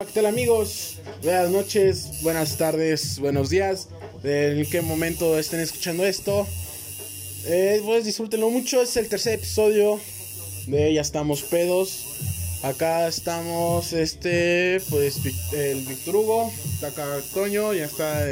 [0.00, 0.94] ¿Qué tal amigos?
[1.22, 3.88] Buenas noches, buenas tardes, buenos días.
[4.24, 6.46] En qué momento estén escuchando esto.
[7.44, 8.80] Eh, pues disfrútenlo mucho.
[8.80, 10.00] Es el tercer episodio
[10.68, 12.06] de Ya estamos pedos.
[12.62, 15.20] Acá estamos, este, pues
[15.52, 16.52] el Víctor Hugo.
[16.72, 18.24] Está acá Toño, ya está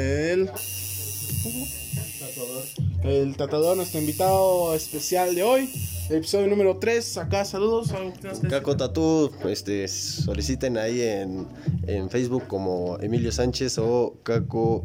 [2.43, 2.89] el.
[3.03, 5.69] El tratador, nuestro invitado especial de hoy.
[6.09, 7.93] Episodio número 3, acá saludos.
[8.49, 11.47] Caco Tatú, este, soliciten ahí en,
[11.87, 14.83] en Facebook como Emilio Sánchez o Caco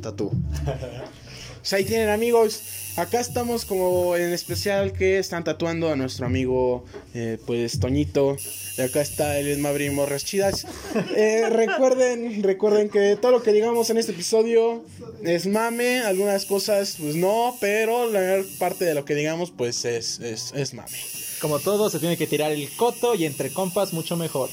[0.00, 0.30] Tatú.
[1.60, 2.62] Pues ahí tienen amigos.
[2.96, 8.36] Acá estamos como en especial que están tatuando a nuestro amigo, eh, pues Toñito.
[8.78, 10.66] Y acá está el Mabri Morras Chidas.
[11.16, 14.84] Eh, recuerden, recuerden que todo lo que digamos en este episodio
[15.22, 16.00] es mame.
[16.00, 20.52] Algunas cosas, pues no, pero la mayor parte de lo que digamos, pues es, es,
[20.54, 20.96] es mame.
[21.40, 24.48] Como todo, se tiene que tirar el coto y entre compas mucho mejor.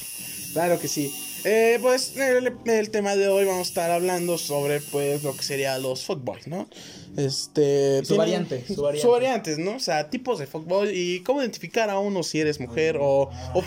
[0.52, 1.12] Claro que sí.
[1.50, 5.42] Eh, pues el, el tema de hoy vamos a estar hablando sobre pues lo que
[5.42, 6.68] sería los fuckboys, ¿no?
[7.16, 9.00] Este Su tienen- variante, su variante.
[9.06, 9.76] su variantes, ¿no?
[9.76, 13.62] O sea, tipos de fuckboy y cómo identificar a uno si eres mujer o o.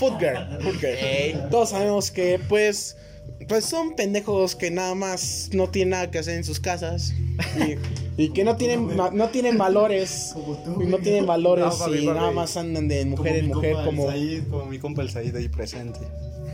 [1.49, 2.97] Todos sabemos que pues
[3.47, 7.13] pues son pendejos que nada más no tienen nada que hacer en sus casas
[8.17, 10.35] y, y que no tienen ma- no tienen valores,
[10.79, 12.17] y no tienen valores No, papi, y papi.
[12.19, 14.07] nada más andan de mujer en mujer como
[14.69, 15.99] mi compa el Said ahí presente.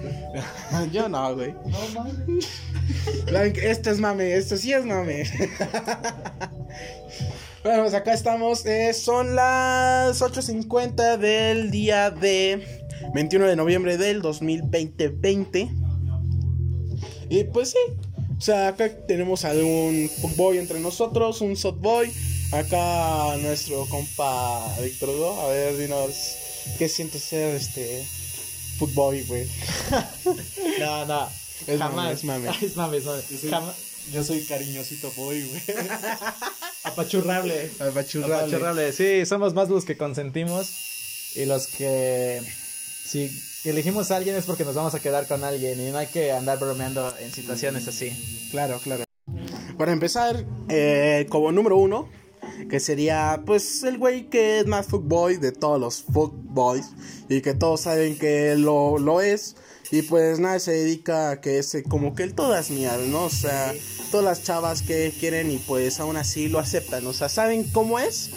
[0.92, 1.54] yo no, güey.
[3.32, 5.24] Like, Esto es mame, esto sí es mame.
[7.64, 8.66] bueno, pues acá estamos.
[8.66, 12.82] eh, son las 8.50 del día de
[13.14, 15.70] 21 de noviembre del 2020.
[17.30, 17.78] Y pues sí.
[18.38, 22.12] O sea, acá tenemos a un boy entre nosotros, un softboy.
[22.52, 25.42] Acá nuestro compa Víctor Hugo.
[25.42, 26.38] A ver, dinos
[26.78, 28.06] qué siente ser este
[28.78, 29.48] footboy, güey.
[30.80, 31.30] No, no.
[31.66, 31.96] Es jamás.
[31.96, 32.50] mame, es mame.
[32.62, 33.22] Es mame, es mame.
[33.50, 33.76] Jamás.
[34.14, 35.62] Yo soy cariñosito boy, güey.
[36.84, 37.72] Apachurrable.
[37.80, 38.36] Apachurrable.
[38.36, 38.94] Apachurrable.
[38.94, 40.70] Sí, somos más los que consentimos
[41.36, 42.42] y los que.
[43.06, 43.30] Si
[43.66, 46.32] elegimos a alguien es porque nos vamos a quedar con alguien y no hay que
[46.32, 48.12] andar bromeando en situaciones así.
[48.52, 49.04] Claro, claro.
[49.78, 52.10] Para empezar, eh, como número uno,
[52.70, 56.88] que sería pues el güey que es más fuckboy de todos los fuckboys
[57.30, 59.56] y que todos saben que lo, lo es
[59.92, 63.26] y pues nada se dedica a que es como que el todas mías, ¿no?
[63.26, 63.74] O sea,
[64.12, 68.00] todas las chavas que quieren y pues aún así lo aceptan, o sea, saben cómo
[68.00, 68.32] es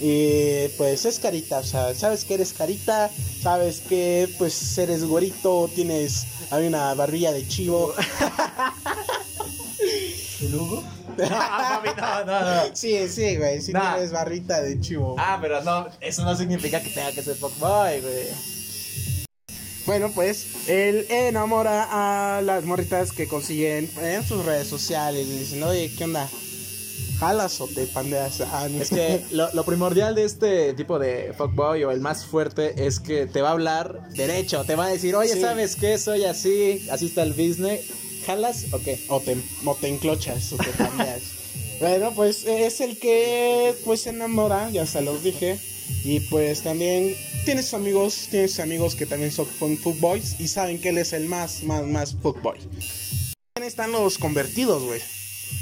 [0.00, 3.10] y pues es carita, o sea, sabes que eres carita,
[3.40, 7.94] sabes que pues eres güerito, tienes hay una barbilla de chivo.
[10.40, 10.82] ¿El Hugo?
[11.28, 12.76] No, papi, no, no, no.
[12.76, 13.94] Sí, sí, güey, sí Nah.
[13.94, 15.16] tienes barrita de chivo.
[15.18, 18.26] Ah, pero no, eso no significa que tenga que ser fuckboy, güey.
[19.86, 25.26] Bueno, pues él enamora a las morritas que consiguen en sus redes sociales.
[25.28, 26.28] Y dicen, oye, ¿qué onda?
[27.20, 28.40] ¿Jalas o te pandeas?
[28.40, 32.26] Ah, no Es que lo, lo primordial de este tipo de fuckboy o el más
[32.26, 35.40] fuerte es que te va a hablar derecho, te va a decir, oye, Sí.
[35.40, 35.96] ¿sabes qué?
[35.98, 37.82] Soy así, así está el business.
[38.26, 38.98] ¿Jalas o qué?
[39.08, 41.22] o te, o te enclochas o te pandeas.
[41.80, 45.58] bueno, pues es el que pues se enamora, ya se los dije.
[46.02, 50.48] Y pues también tiene sus amigos, tiene sus amigos que también son son fuckboys y
[50.48, 52.58] saben que él es el más, más, más fuckboy.
[53.54, 55.00] También están los convertidos, güey.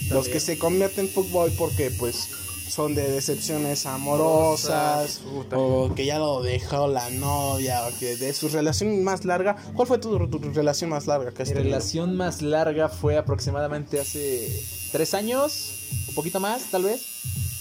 [0.08, 2.28] Los que se convierten en fuckboy porque pues
[2.74, 5.56] son de decepciones amorosas Puta.
[5.56, 9.54] o que ya lo dejó la novia o que de su relación más larga.
[9.74, 14.00] ¿Cuál fue tu, tu relación más larga que has Mi relación más larga fue aproximadamente
[14.00, 14.50] hace
[14.90, 15.70] tres años,
[16.08, 17.02] un poquito más, tal vez.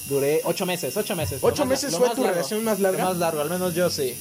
[0.10, 1.40] Duré ocho meses, ocho meses.
[1.44, 2.34] ¿Ocho meses fue tu largo.
[2.36, 3.06] relación más larga?
[3.06, 4.14] Más largo, al menos yo sí.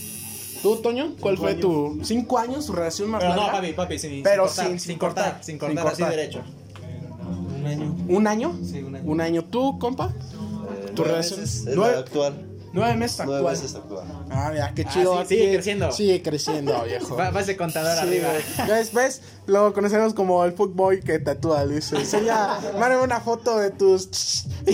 [0.63, 1.15] ¿Tú, Toño?
[1.19, 1.61] ¿Cuál fue años.
[1.63, 3.53] tu cinco años tu relación más Pero no, larga?
[3.61, 6.11] papi, papi, sin, Pero sin cortar, sin- sin cortar, sin sin cortar, así cortar.
[6.19, 6.43] derecho.
[7.59, 7.97] Un año.
[8.09, 8.59] ¿Un año?
[8.65, 9.11] Sí, un año.
[9.11, 10.13] ¿Un año tú, compa?
[10.95, 11.41] ¿Tu Nueve relación?
[11.41, 12.47] meses es Nueve- la actual.
[12.75, 13.55] Nueve meses Nueve actual.
[13.55, 14.07] meses actual.
[14.31, 15.21] Ah, mira, qué Ah, chido.
[15.23, 15.93] sí, sigue creciendo.
[15.93, 17.17] Sigue creciendo, viejo.
[17.19, 18.29] Va, va ese contador Sí, arriba.
[18.67, 18.93] ¿Ves?
[18.95, 19.21] ¿Ves?
[19.47, 21.97] Lo conocemos como el footboy que tatúa, dice.
[21.97, 24.45] Enseña, mándame una foto de tus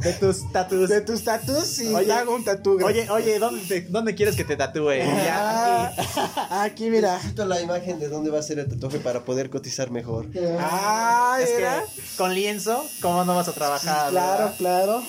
[0.00, 0.88] De tus tatuos.
[0.88, 2.74] de tus tatuos y Oye, hago un tatu.
[2.78, 2.86] güey.
[2.86, 4.92] Oye, oye, ¿dónde, te- ¿dónde quieres que te tatúe?
[4.94, 6.00] Ya, aquí.
[6.36, 7.16] Ah, aquí, mira.
[7.16, 10.26] Necesito la imagen de dónde va a ser el tatuaje para poder cotizar mejor.
[10.58, 11.84] Ah, Es mira.
[11.94, 14.10] que con lienzo, ¿cómo no vas a trabajar?
[14.10, 14.54] Claro, verdad?
[14.56, 15.02] claro.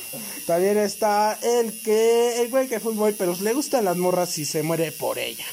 [0.46, 4.46] También está el que, el güey que es fútbol, pero le gustan las morras y
[4.46, 5.46] se muere por ella.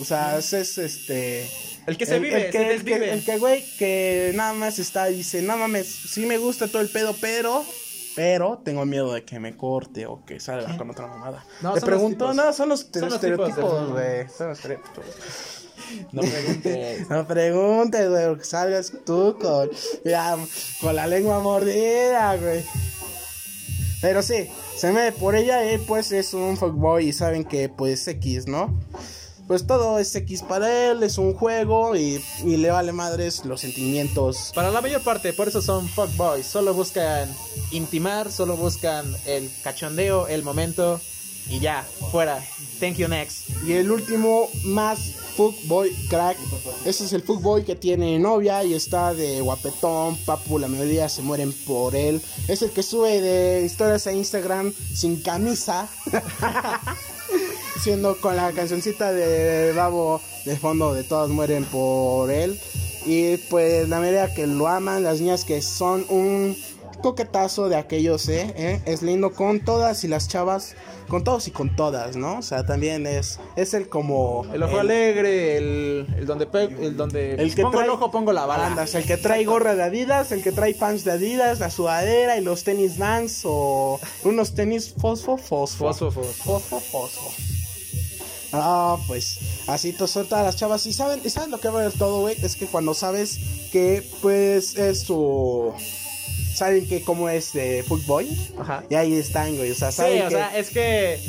[0.00, 1.50] O sea, es este.
[1.86, 3.00] El que se vive, el se que, el desvive.
[3.00, 6.68] que, el que, güey, que nada más está y dice, no mames, sí me gusta
[6.68, 7.64] todo el pedo, pero.
[8.14, 11.44] Pero tengo miedo de que me corte o que salga con otra mamada.
[11.60, 14.28] No, Te pregunto, no, son los, Son los tipos de estereotipos, güey.
[14.28, 15.04] Son los estereotipos.
[16.12, 17.08] No preguntes.
[17.10, 19.70] No preguntes, güey, porque salgas tú con,
[20.04, 20.36] ya,
[20.80, 22.64] con la lengua mordida, güey.
[24.00, 28.06] Pero sí, se me por ella, él pues es un fuckboy y saben que pues
[28.08, 28.74] X, ¿no?
[29.46, 33.60] Pues todo es X para él, es un juego y, y le vale madres los
[33.60, 34.50] sentimientos.
[34.54, 36.46] Para la mayor parte, por eso son fuckboys.
[36.46, 37.28] Solo buscan
[37.70, 41.00] intimar, solo buscan el cachondeo, el momento
[41.48, 42.42] y ya, fuera.
[42.80, 43.48] Thank you next.
[43.66, 44.98] Y el último más
[45.36, 46.36] fuckboy crack,
[46.84, 51.22] ese es el fuckboy que tiene novia y está de guapetón, papu, la mayoría se
[51.22, 52.20] mueren por él.
[52.48, 55.88] Es el que sube de historias a Instagram sin camisa.
[57.80, 62.58] Siendo con la cancioncita de Babo de fondo de todos mueren por él.
[63.04, 66.56] Y pues la mayoría que lo aman, las niñas que son un
[66.96, 68.52] coquetazo de aquellos, ¿eh?
[68.56, 68.80] ¿eh?
[68.86, 70.74] Es lindo con todas y las chavas,
[71.08, 72.38] con todos y con todas, ¿no?
[72.38, 74.44] O sea, también es, es el como...
[74.52, 78.10] El ojo alegre, el, el donde pe- el donde El que pongo trae el ojo
[78.10, 78.66] pongo la bala.
[78.66, 82.38] Andas, el que trae gorra de Adidas, el que trae pants de Adidas, la sudadera
[82.38, 85.86] y los tenis Vans o unos tenis fosfo fosfo.
[85.86, 86.58] Fosfo, fosfo.
[86.60, 87.32] Fosfo fosfo.
[88.52, 90.86] Ah, pues así son todas las chavas.
[90.86, 93.38] Y saben, y saben lo que va a ver todo, güey, es que cuando sabes
[93.70, 95.72] que pues es su
[96.56, 98.84] saben que como es de Footboy Ajá.
[98.88, 101.20] y ahí están, güey, o sea, Sí, saben o que sea, es que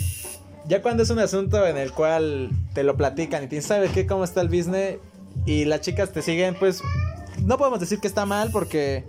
[0.68, 4.06] ya cuando es un asunto en el cual te lo platican y tienes sabes qué
[4.08, 4.98] cómo está el business
[5.46, 6.82] y las chicas te siguen, pues
[7.44, 9.04] no podemos decir que está mal porque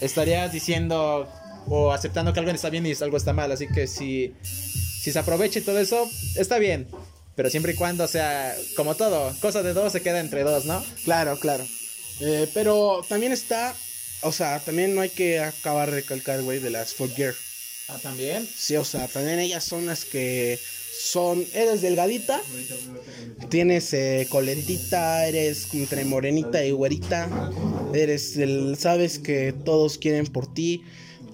[0.00, 1.28] estarías diciendo
[1.68, 5.18] o aceptando que algo está bien y algo está mal, así que si si se
[5.18, 6.88] aprovecha y todo eso está bien,
[7.34, 10.82] pero siempre y cuando sea como todo, cosa de dos se queda entre dos, ¿no?
[11.04, 11.64] Claro, claro.
[12.20, 13.74] Eh, pero también está,
[14.26, 17.34] o sea, también no hay que acabar de recalcar, güey, de las fuck girl.
[17.88, 18.46] Ah, también.
[18.46, 20.58] Sí, o sea, también ellas son las que
[20.98, 22.40] son, eres delgadita,
[23.48, 27.28] tienes eh, coletita, eres entre morenita y güerita,
[27.94, 30.82] eres el, sabes que todos quieren por ti,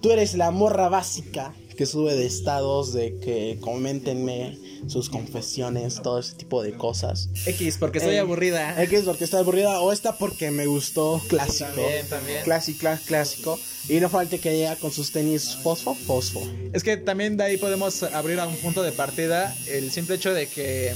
[0.01, 4.59] tú eres la morra básica que sube de estados, de que coméntenme
[4.89, 7.29] sus confesiones, todo ese tipo de cosas.
[7.47, 8.83] X porque estoy Eh, aburrida.
[8.85, 11.71] X porque está aburrida o esta porque me gustó clásico.
[11.71, 12.43] También, también.
[12.45, 13.59] Clásico, clásico.
[13.89, 16.43] Y no falte que llega con sus tenis fosfo, fosfo.
[16.73, 20.33] Es que también de ahí podemos abrir a un punto de partida el simple hecho
[20.35, 20.93] de que.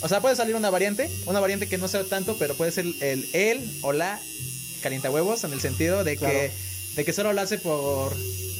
[0.00, 2.84] O sea, puede salir una variante, una variante que no sea tanto, pero puede ser
[3.00, 4.20] el él o la
[4.82, 6.34] calienta huevos en el sentido de Claro.
[6.34, 6.50] que
[6.94, 8.14] de que solo lo hace por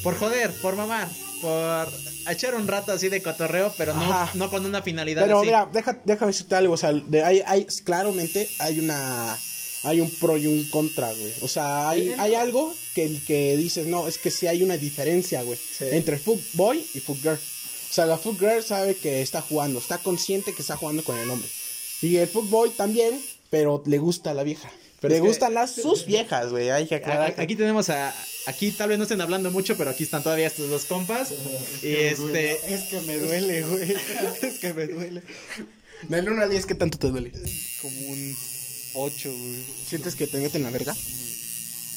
[0.05, 1.09] por joder, por mamar,
[1.41, 1.91] por
[2.29, 5.47] echar un rato así de cotorreo, pero no, no con una finalidad Pero así.
[5.47, 9.35] mira, deja, déjame decirte algo, o sea, de, hay, hay, claramente hay una,
[9.81, 11.33] hay un pro y un contra, güey.
[11.41, 14.77] O sea, hay, hay algo que, el que dices, no, es que sí hay una
[14.77, 16.19] diferencia, güey, entre
[16.53, 17.39] boy y girl.
[17.89, 21.27] O sea, la girl sabe que está jugando, está consciente que está jugando con el
[21.31, 21.49] hombre.
[22.03, 24.69] Y el boy también, pero le gusta a la vieja.
[25.07, 27.33] Pero le es que- gustan las sus viejas, güey, hay que aclarar.
[27.37, 28.13] Aquí tenemos a.
[28.47, 31.33] Aquí tal vez no estén hablando mucho, pero aquí están todavía estos dos compas.
[31.81, 32.73] Y este.
[32.73, 33.95] Es que me duele, güey.
[34.41, 35.21] Es que me duele.
[36.09, 37.31] Del 1 al 10, ¿qué tanto te duele?
[37.81, 38.35] Como un
[38.95, 39.63] 8, güey.
[39.87, 40.95] ¿Sientes que te meten la verga?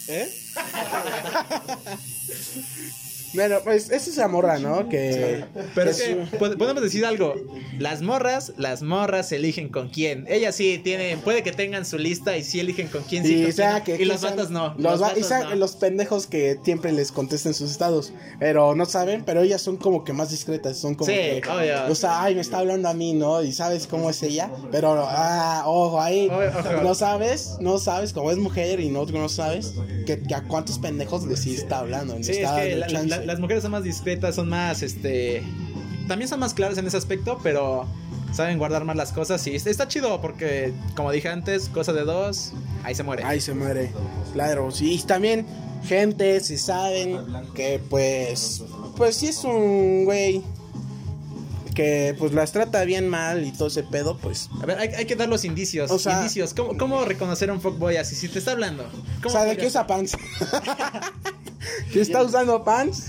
[0.08, 0.28] ¿Eh?
[3.34, 4.88] Bueno, pues esa es la morra, ¿no?
[4.88, 5.44] Que.
[5.74, 7.34] Pero que es que podemos decir algo.
[7.78, 10.24] Las morras, las morras eligen con quién.
[10.28, 13.40] Ellas sí tienen, puede que tengan su lista y sí eligen con quién sí.
[13.40, 14.74] Y, con sea, quién que, y que los vatos no.
[14.78, 15.54] Los, va- y no.
[15.56, 18.12] los pendejos que siempre les contesten sus estados.
[18.38, 20.76] Pero no saben, pero ellas son como que más discretas.
[20.78, 21.42] Son como Sí, que.
[21.48, 21.90] obvio.
[21.90, 23.42] O sea, ay, me está hablando a mí, ¿no?
[23.42, 24.50] Y sabes cómo es ella.
[24.70, 26.30] Pero, ah, ojo, ahí.
[26.82, 29.74] No sabes, no sabes, como es mujer y no, no sabes,
[30.06, 32.14] que, que a cuántos pendejos les sí está hablando.
[32.22, 35.42] Sí, es está que dando la- la- las mujeres son más discretas, son más, este...
[36.06, 37.86] También son más claras en ese aspecto, pero
[38.32, 42.52] saben guardar más las cosas y está chido porque, como dije antes, cosa de dos,
[42.82, 43.24] ahí se muere.
[43.24, 43.92] Ahí se muere.
[44.32, 44.94] Claro, sí.
[44.94, 45.46] Y también,
[45.86, 47.18] gente, si saben
[47.54, 48.62] que pues.
[48.96, 50.42] Pues sí es un güey.
[51.74, 54.48] Que pues las trata bien mal y todo ese pedo, pues.
[54.62, 55.90] A ver, hay, hay que dar los indicios.
[55.90, 56.54] O sea- indicios.
[56.54, 58.14] ¿Cómo, cómo reconocer a un fuckboy así?
[58.16, 58.84] Si te está hablando.
[58.84, 60.16] O ¿Cómo sea, de que podrías- usa pants.
[61.92, 63.06] que está usando pants.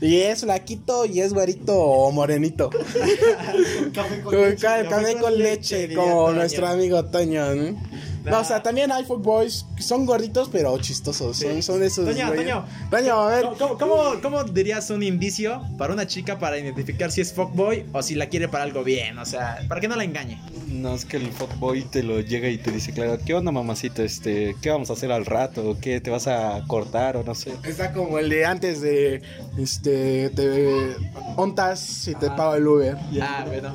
[0.00, 2.70] Y es flaquito y es güerito o morenito.
[3.94, 7.91] Café Con ca- café con leche, como nuestro amigo Toño, ¿no?
[8.24, 11.36] No, o sea, también hay fuckboys que son gorditos pero chistosos.
[11.36, 12.04] Son, son esos.
[12.04, 12.46] Toño, güeyes.
[12.46, 12.64] Toño.
[12.90, 13.46] Toño, a ver.
[13.78, 18.14] ¿Cómo, cómo, dirías un indicio para una chica para identificar si es fuckboy o si
[18.14, 19.18] la quiere para algo bien?
[19.18, 20.40] O sea, para que no la engañe.
[20.68, 24.02] No, es que el fuckboy te lo llega y te dice, claro, ¿qué onda, mamacita?
[24.02, 25.70] Este, ¿qué vamos a hacer al rato?
[25.70, 26.00] ¿O ¿Qué?
[26.00, 27.52] ¿Te vas a cortar o no sé?
[27.64, 29.22] Está como el de antes de.
[29.58, 30.30] Este.
[30.30, 30.96] Te.
[31.36, 32.96] Ontas si te pago el Uber.
[33.20, 33.74] Ah, bueno.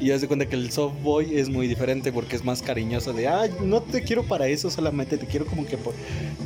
[0.00, 3.12] Y haz de cuenta que el soft boy es muy diferente porque es más cariñoso
[3.12, 5.94] de, ay, no te quiero para eso solamente, te quiero como que por,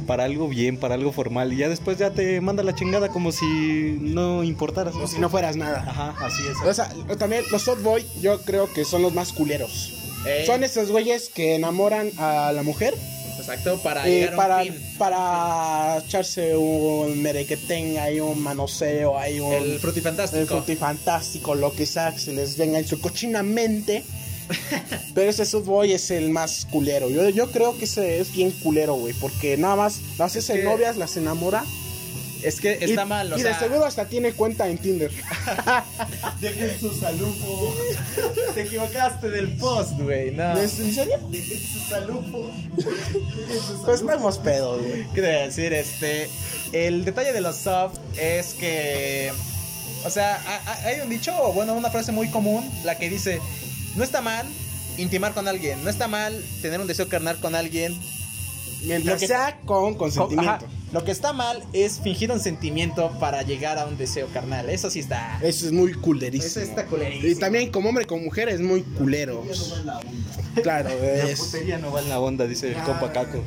[0.06, 1.52] para algo bien, para algo formal.
[1.52, 4.94] Y ya después ya te manda la chingada como si no importaras.
[4.94, 5.84] Como si no fueras nada.
[5.86, 6.56] Ajá, así es.
[6.66, 9.98] O sea, también los softboy yo creo que son los más culeros.
[10.26, 10.46] Ey.
[10.46, 12.94] Son esos güeyes que enamoran a la mujer
[13.42, 14.94] Exacto, para eh, llegar a para, un fin.
[14.98, 19.52] para echarse un merequetén, hay un manoseo, hay un...
[19.52, 20.46] El el frutifantástico.
[20.46, 24.04] frutifantástico, lo que sea que se les venga en su cochina mente.
[25.14, 27.08] Pero ese softboy es el más culero.
[27.08, 29.14] Yo, yo creo que ese es bien culero, güey.
[29.14, 31.64] Porque nada más las hace novias, las enamora.
[32.42, 33.52] Es que está y, mal, o y sea.
[33.52, 35.10] de seguro hasta tiene cuenta en Tinder.
[36.40, 37.74] Dejen su salupo.
[38.54, 40.32] Te equivocaste del post, güey.
[40.32, 40.56] No.
[40.58, 41.18] ¿En serio?
[43.84, 45.06] Pues estamos pedos, güey.
[45.14, 45.72] ¿Qué decir?
[45.72, 46.28] Este.
[46.72, 49.32] El detalle de los soft es que.
[50.04, 53.08] O sea, ha- ha- hay un dicho, o bueno, una frase muy común, la que
[53.08, 53.40] dice:
[53.96, 54.46] No está mal
[54.98, 57.96] intimar con alguien, no está mal tener un deseo carnal con alguien.
[58.82, 60.50] Mientras que- sea con consentimiento.
[60.50, 60.66] Ajá.
[60.92, 64.68] Lo que está mal es fingir un sentimiento para llegar a un deseo carnal.
[64.68, 65.38] Eso sí está.
[65.42, 66.48] Eso es muy culerísimo.
[66.50, 67.32] Eso está culerísimo.
[67.32, 69.42] Y también como hombre con mujer es muy culero.
[70.62, 71.40] Claro, La es...
[71.40, 73.42] putería no va en la onda, dice el compa Caco.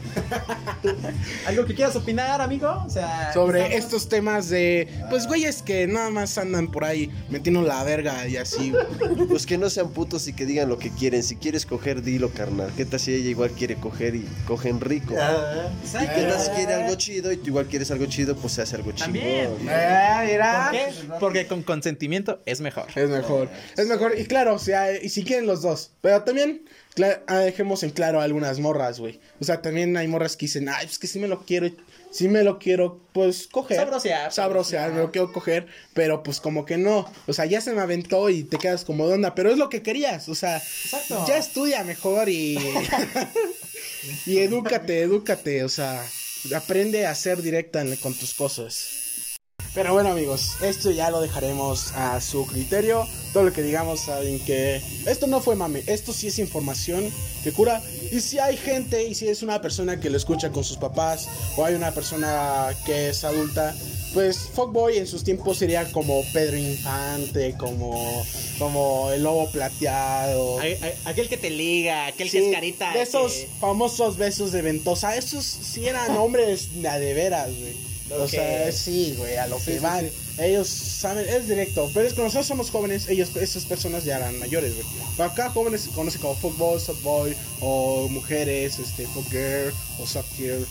[1.47, 2.83] ¿Algo que quieras opinar, amigo?
[2.85, 7.11] O sea, Sobre estamos- estos temas de, pues güeyes que nada más andan por ahí
[7.29, 8.73] metiendo la verga y así.
[9.29, 11.21] Pues que no sean putos y que digan lo que quieren.
[11.23, 12.71] Si quieres coger, dilo, carnal.
[12.75, 15.13] ¿Qué tal si ella igual quiere coger y cogen rico?
[15.13, 16.11] Exacto.
[16.15, 18.35] ¿Qué tal si quiere algo chido y tú igual quieres algo chido?
[18.35, 19.05] Pues se hace algo chido.
[19.05, 19.49] También.
[19.49, 20.93] ¿Por qué?
[21.19, 22.87] Porque con consentimiento es mejor.
[22.95, 23.49] Es mejor.
[23.77, 24.17] Es mejor.
[24.17, 25.91] Y claro, o sea, y si quieren los dos.
[26.01, 26.65] Pero también
[27.27, 29.19] ah, dejemos en claro algunas morras, güey.
[29.39, 31.69] O sea, también hay morras que dicen, ay, pues que sí me lo quiero,
[32.11, 33.77] sí me lo quiero, pues coger.
[33.77, 34.31] Sabrosear.
[34.31, 35.67] Sabrosear, me lo quiero coger.
[35.93, 37.11] Pero pues como que no.
[37.27, 39.35] O sea, ya se me aventó y te quedas como de onda.
[39.35, 40.29] Pero es lo que querías.
[40.29, 41.25] O sea, Exacto.
[41.27, 42.57] ya estudia mejor y.
[44.25, 45.63] y edúcate, edúcate.
[45.63, 46.03] O sea,
[46.53, 49.04] aprende a ser directa con tus cosas.
[49.75, 53.05] Pero bueno amigos, esto ya lo dejaremos a su criterio.
[53.33, 57.11] Todo lo que digamos saben que esto no fue mame, esto sí es información
[57.43, 57.81] que cura.
[58.09, 61.27] Y si hay gente y si es una persona que lo escucha con sus papás
[61.57, 63.75] o hay una persona que es adulta,
[64.13, 68.25] pues Fuckboy en sus tiempos sería como Pedro Infante, como,
[68.57, 70.57] como el lobo plateado.
[70.59, 72.93] Ay- ay- Aquel que te liga, aquel Sí, que es carita.
[72.93, 75.17] De esos que- famosos besos de ventosa.
[75.17, 77.94] Esos sí eran hombres de veras, güey.
[78.11, 80.09] O sea, sí, güey, a lo que sí, van.
[80.37, 81.89] Ellos saben, es directo.
[81.93, 84.85] Pero es que nosotros somos jóvenes, ellos, esas personas ya eran mayores, güey.
[85.17, 90.65] Pero acá jóvenes se conoce como fuckboy, softboy, o mujeres, este, fuckgirl, o softgirl.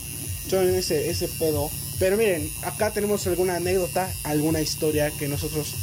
[0.48, 1.70] Son ese, ese pedo.
[1.98, 5.74] Pero miren, acá tenemos alguna anécdota, alguna historia que nosotros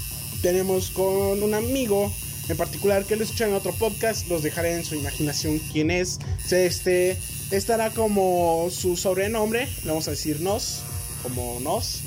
[0.42, 2.12] tenemos con un amigo
[2.50, 4.28] en particular que lo escuchan en otro podcast.
[4.28, 6.20] Los dejaré en su imaginación quién es.
[6.50, 7.18] Este
[7.52, 9.68] estará como su sobrenombre.
[9.84, 10.82] Le vamos a decir nos.
[11.24, 12.02] Como nos.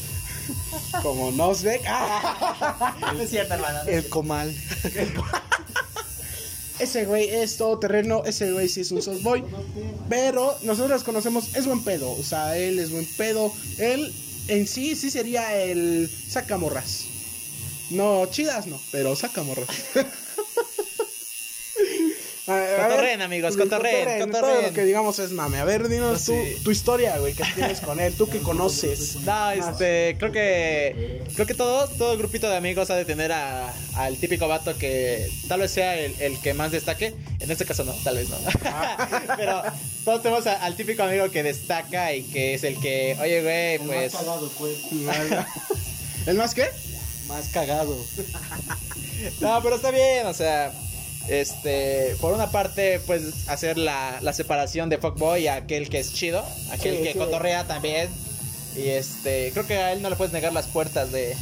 [1.03, 1.83] Como Nosbeck.
[1.87, 3.81] Ah, No es cierto, hermano.
[3.87, 4.55] El comal.
[6.79, 8.23] ese güey es todo terreno.
[8.25, 9.45] Ese güey sí es un softboy.
[10.09, 11.55] Pero nosotros conocemos.
[11.57, 12.11] Es buen pedo.
[12.13, 13.53] O sea, él es buen pedo.
[13.79, 14.13] Él
[14.49, 17.05] en sí sí sería el sacamorras.
[17.91, 19.69] No, chidas no, pero sacamorras.
[22.47, 24.67] A- a ver, Cotorren, amigos, cotorren, Todo cotorren.
[24.67, 25.59] lo que digamos es mame.
[25.61, 26.57] A ver, dinos No, tú, sí.
[26.63, 29.17] tu historia, güey, que tienes con él, tú que conoces.
[29.25, 33.73] No, este, creo que creo que todo, todo grupito de amigos ha de tener a-
[33.97, 37.15] al típico vato que tal vez sea el, el que más destaque.
[37.41, 38.37] En este caso no, tal vez no.
[39.39, 39.63] Pero
[40.05, 43.79] todos tenemos a- al típico amigo que destaca y que es el que, oye, güey,
[43.89, 44.13] pues...
[46.27, 46.69] ¿El más qué?
[47.27, 47.97] Más cagado.
[49.41, 50.71] No, pero está bien, o sea,
[51.29, 56.13] este, por una parte, pues hacer la, la separación de fuckboy a aquel que es
[56.13, 57.19] chido, aquel Sí, que sí.
[57.19, 58.09] cotorrea también.
[58.77, 61.37] Y este, creo que a él no le puedes negar las puertas de.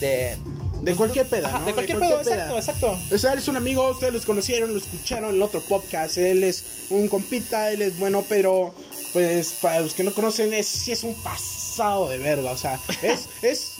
[0.00, 0.36] de,
[0.82, 1.66] De cualquier peda, Ajá, ¿no?
[1.66, 2.32] de cualquier pedo, peda.
[2.34, 2.98] exacto, exacto.
[3.14, 6.16] O sea, él es un amigo, ustedes los conocieron, lo escucharon en el otro podcast.
[6.18, 8.74] Él es un compita, él es bueno, pero
[9.12, 12.50] pues para los que no conocen, es, sí es un pasado de verga.
[12.52, 13.72] O sea, es, es,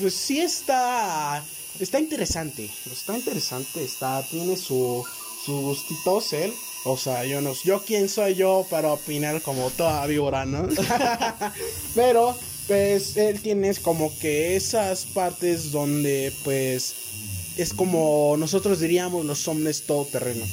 [0.00, 1.44] pues sí está,
[1.82, 2.70] está interesante.
[2.90, 5.04] Está interesante, está, tiene su,
[5.44, 6.52] sus gustitos él.
[6.84, 10.66] O sea, yo no, yo quién soy yo para opinar como toda víbora, ¿no?
[11.94, 12.36] Pero,
[12.66, 16.94] pues, él tiene como que esas partes donde, pues,
[17.56, 20.44] es como nosotros diríamos los hombres todoterreno.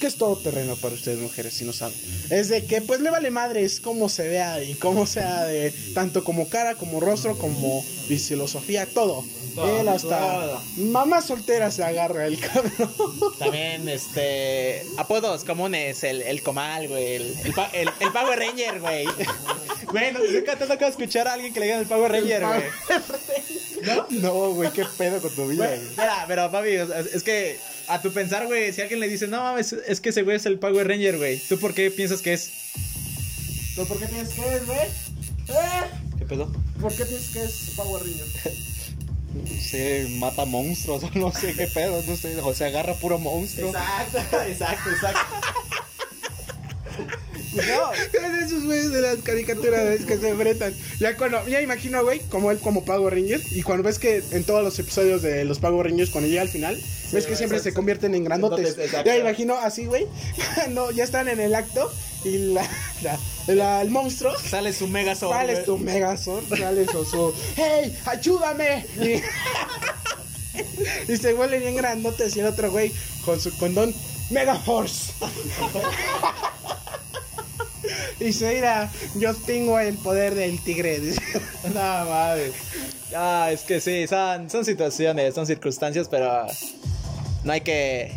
[0.00, 1.96] ¿Qué es todo terreno para ustedes, mujeres, si no saben?
[2.30, 5.70] Es de que, pues, le vale madre, es cómo se vea y cómo sea de
[5.94, 9.24] tanto como cara, como rostro, como filosofía, todo.
[9.54, 10.62] Todo, Él hasta todo.
[10.76, 12.92] mamá soltera se agarra el cabrón.
[13.38, 14.84] También, este.
[14.98, 17.14] Apodos comunes: el, el comal, güey.
[17.14, 19.06] El, el, pa- el- el Power Ranger, güey.
[19.90, 22.44] Güey, no- nunca te ha tocado escuchar a alguien que le digan el Power Ranger,
[22.44, 22.62] güey.
[24.20, 25.90] No, güey, qué pedo con tu vida, Güey, güey.
[25.96, 26.70] Mira, pero papi,
[27.14, 30.22] es que a tu pensar, güey, si alguien le dice, no mames, es que ese
[30.22, 31.38] güey es el Power Ranger, güey.
[31.38, 32.50] ¿Tú por qué piensas que es?
[33.74, 34.78] ¿Tú por qué piensas que es, güey?
[34.78, 35.84] ¿Eh?
[36.18, 36.52] ¿Qué pedo?
[36.80, 38.26] ¿Por qué piensas que es Power Ranger?
[39.60, 43.70] Sé, mata monstruos, no sé qué pedo, no sé, o sea, agarra puro monstruo.
[43.70, 45.36] Exacto, exacto, exacto.
[47.56, 50.74] No, Es de esos güeyes de las caricaturas que se enfrentan.
[51.00, 53.40] Ya cuando, ya imagino, güey, como él como Power Ranger.
[53.52, 56.48] Y cuando ves que en todos los episodios de los Power Rangers, cuando llega al
[56.48, 56.74] final,
[57.12, 57.62] ves que siempre exacto.
[57.62, 58.76] se convierten en grandotes.
[59.04, 60.06] Ya imagino así, güey.
[60.70, 61.90] no, ya están en el acto.
[62.24, 62.66] Y la,
[63.02, 63.18] la-
[63.54, 64.32] la- el monstruo.
[64.38, 65.32] sale su Megazord.
[65.32, 67.96] Sale su Megazord, sale su, su ¡Hey!
[68.06, 68.84] ¡Ayúdame!
[69.00, 69.22] Y,
[71.12, 72.90] y se vuelve bien grandotes y el otro güey
[73.24, 73.94] con su condón
[74.30, 75.12] Mega Force.
[78.20, 81.00] y se dirá, yo tengo el poder del tigre.
[81.00, 81.20] dice.
[81.64, 82.52] No mames.
[83.14, 86.46] Ah, es que sí, son, son situaciones, son circunstancias, pero
[87.44, 88.12] no hay que,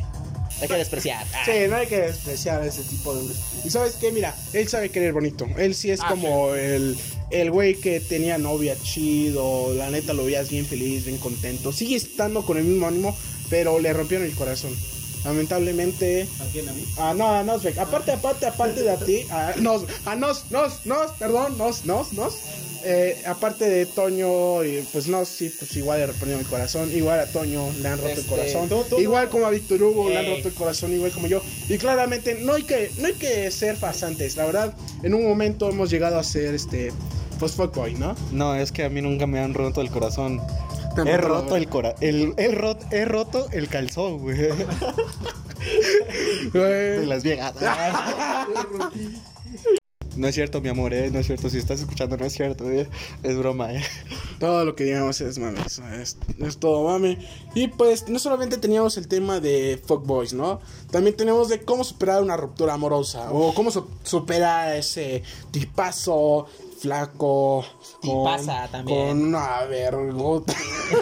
[0.62, 1.26] hay que despreciar.
[1.34, 3.38] Ah, Sí, no hay que despreciar a ese tipo de hombres.
[3.64, 5.48] Y sabes qué, mira, él sabe querer bonito.
[5.58, 6.98] Él sí es Ah, como el,
[7.32, 9.74] el güey que tenía novia chido.
[9.74, 11.72] La neta lo veías bien feliz, bien contento.
[11.72, 13.16] Sigue estando con el mismo ánimo,
[13.50, 14.76] pero le rompieron el corazón.
[15.26, 16.28] Lamentablemente.
[16.40, 16.84] ¿A quién a mí?
[16.98, 20.86] Ah, no, a nos, aparte, aparte, aparte de a ti, a nos, a nos, nos,
[20.86, 22.36] nos, perdón, nos, nos, nos.
[22.86, 26.90] Eh, aparte de Toño, y pues no, sí, pues igual le rompieron el corazón.
[26.96, 28.70] Igual a Toño le han roto el Este, corazón.
[28.70, 30.36] tú- tú- igual como a Víctor Hugo le han Ey.
[30.38, 31.42] roto el corazón, igual como yo.
[31.68, 34.38] Y claramente no hay que, no hay que ser farsantes.
[34.38, 34.74] La verdad,
[35.04, 36.94] en un momento hemos llegado a ser este,
[37.38, 38.16] pues fuckboy, ¿no?
[38.32, 40.40] No, es que a mí nunca me han roto el corazón.
[41.06, 41.98] He roto- el corazón.
[42.02, 44.38] El, he, rot- he roto el calzón, güey.
[46.54, 47.54] De las viejas.
[50.16, 51.10] No es cierto, mi amor, eh.
[51.12, 51.50] No es cierto.
[51.50, 52.90] Si estás escuchando, no es cierto, eh.
[53.24, 53.82] Es broma, eh.
[54.38, 55.82] Todo lo que digamos es mame, es,
[56.42, 57.20] es- todo mame.
[57.56, 60.60] Y pues no solamente teníamos el tema de fuckboys, ¿no?
[60.92, 63.32] También tenemos de cómo superar una ruptura amorosa.
[63.32, 66.48] O cómo su- superar ese tipazo
[66.80, 67.66] flaco.
[68.02, 69.08] Con, Tipaza también.
[69.08, 70.54] Con una vergota.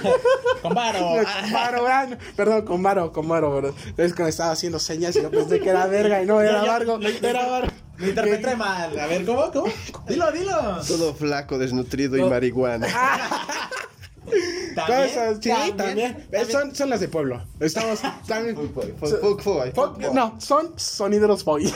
[0.61, 0.99] Con varo.
[1.43, 3.73] con varo, ah, perdón, con varo, con varo, bro.
[3.95, 6.63] Es que me estaba haciendo señas y yo pensé que era verga y no, era
[6.65, 7.71] vargo, era vargo.
[7.97, 8.99] Lo interpreté mal.
[8.99, 9.51] A ver, ¿cómo?
[9.51, 9.71] ¿Cómo?
[10.07, 10.77] Dilo, dilo.
[10.87, 12.87] Todo flaco, desnutrido y marihuana.
[14.75, 16.27] Todas esas- sí, también.
[16.31, 17.41] Eh, Son, son las de pueblo.
[17.59, 18.55] Estamos también.
[18.55, 20.13] Fuck, fuck, fuck, Fuck, fuck.
[20.13, 21.73] no, son sonideros boy.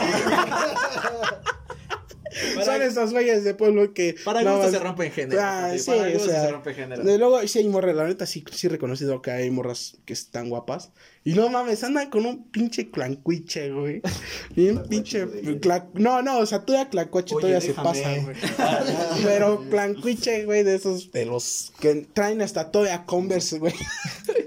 [2.63, 4.15] Son esos güeyes de pueblo que.
[4.23, 7.05] Para no, gusto se rompen géneros, Ah, sí, para o gusto sea, se rompen géneros.
[7.05, 10.13] De luego, sí hay morras, la neta, sí, sí he reconocido que hay morras que
[10.13, 10.91] están guapas.
[11.23, 14.01] Y no mames, andan con un pinche clancuiche, güey.
[14.55, 15.25] Y un pinche.
[15.61, 18.35] cla- No, no, o sea, todavía clacuache Oye, todavía se pasa, güey.
[19.23, 23.73] Pero clancuiche, güey, de esos, de los que traen hasta todavía Converse, güey.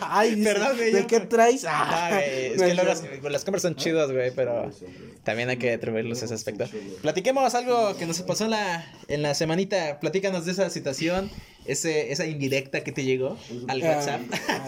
[0.00, 1.64] Ay, Perdón, güey, ¿De qué traes?
[1.68, 2.88] Ah, güey, es que luego no.
[2.88, 4.70] las, las compras son chidas, güey, pero
[5.22, 6.64] también hay que atribuirles ese aspecto.
[7.02, 9.98] Platiquemos algo que nos pasó en la, en la semanita.
[10.00, 11.30] Platícanos de esa situación,
[11.64, 14.20] ese, esa indirecta que te llegó al Ah, WhatsApp.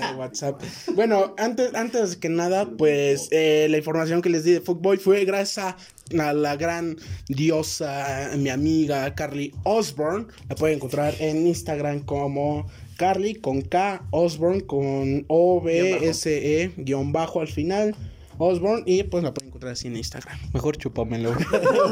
[0.02, 0.62] al WhatsApp.
[0.94, 5.24] Bueno, antes, antes que nada, pues eh, la información que les di de Footboy fue
[5.24, 5.76] gracias a,
[6.22, 6.96] a la gran
[7.28, 10.26] diosa, mi amiga Carly Osborne.
[10.48, 16.30] La pueden encontrar en Instagram como Carly con K, Osborne con O, B, S,
[16.62, 17.94] E, guion bajo al final.
[18.38, 20.38] Osborne y pues la pueden encontrar así en Instagram.
[20.52, 21.34] Mejor chúpamelo.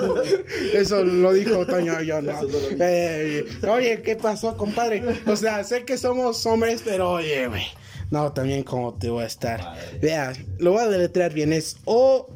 [0.75, 2.33] Eso lo dijo Toño, yo no.
[2.81, 5.03] Eh, oye, ¿qué pasó, compadre?
[5.27, 7.65] O sea, sé que somos hombres, pero oye, güey.
[8.11, 9.75] No, también como te voy a estar.
[10.03, 11.53] Vea, lo voy a deletrear bien.
[11.53, 12.29] Es O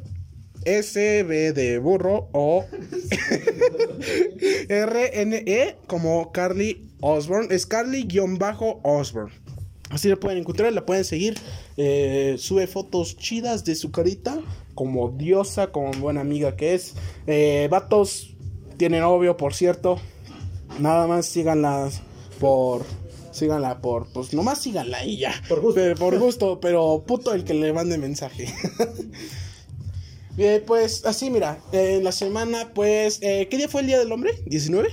[0.65, 2.65] S B de burro o
[4.69, 7.53] R N E como Carly Osborne.
[7.53, 9.31] Es Carly-Osborne.
[9.89, 11.35] Así la pueden encontrar, la pueden seguir.
[11.77, 14.39] Eh, sube fotos chidas de su carita.
[14.75, 16.93] Como diosa, como buena amiga que es.
[17.27, 18.35] Eh, vatos,
[18.77, 19.99] tiene novio, por cierto.
[20.79, 21.89] Nada más síganla
[22.39, 22.85] por.
[23.31, 24.07] Síganla por.
[24.13, 25.33] Pues nomás síganla y ya.
[25.49, 25.81] Por gusto.
[25.81, 28.53] Pero, por gusto, pero puto el que le mande mensaje.
[30.35, 31.59] Bien, pues así, mira.
[31.71, 33.19] eh, en la semana, pues.
[33.21, 34.33] eh, ¿Qué día fue el día del hombre?
[34.45, 34.87] ¿19?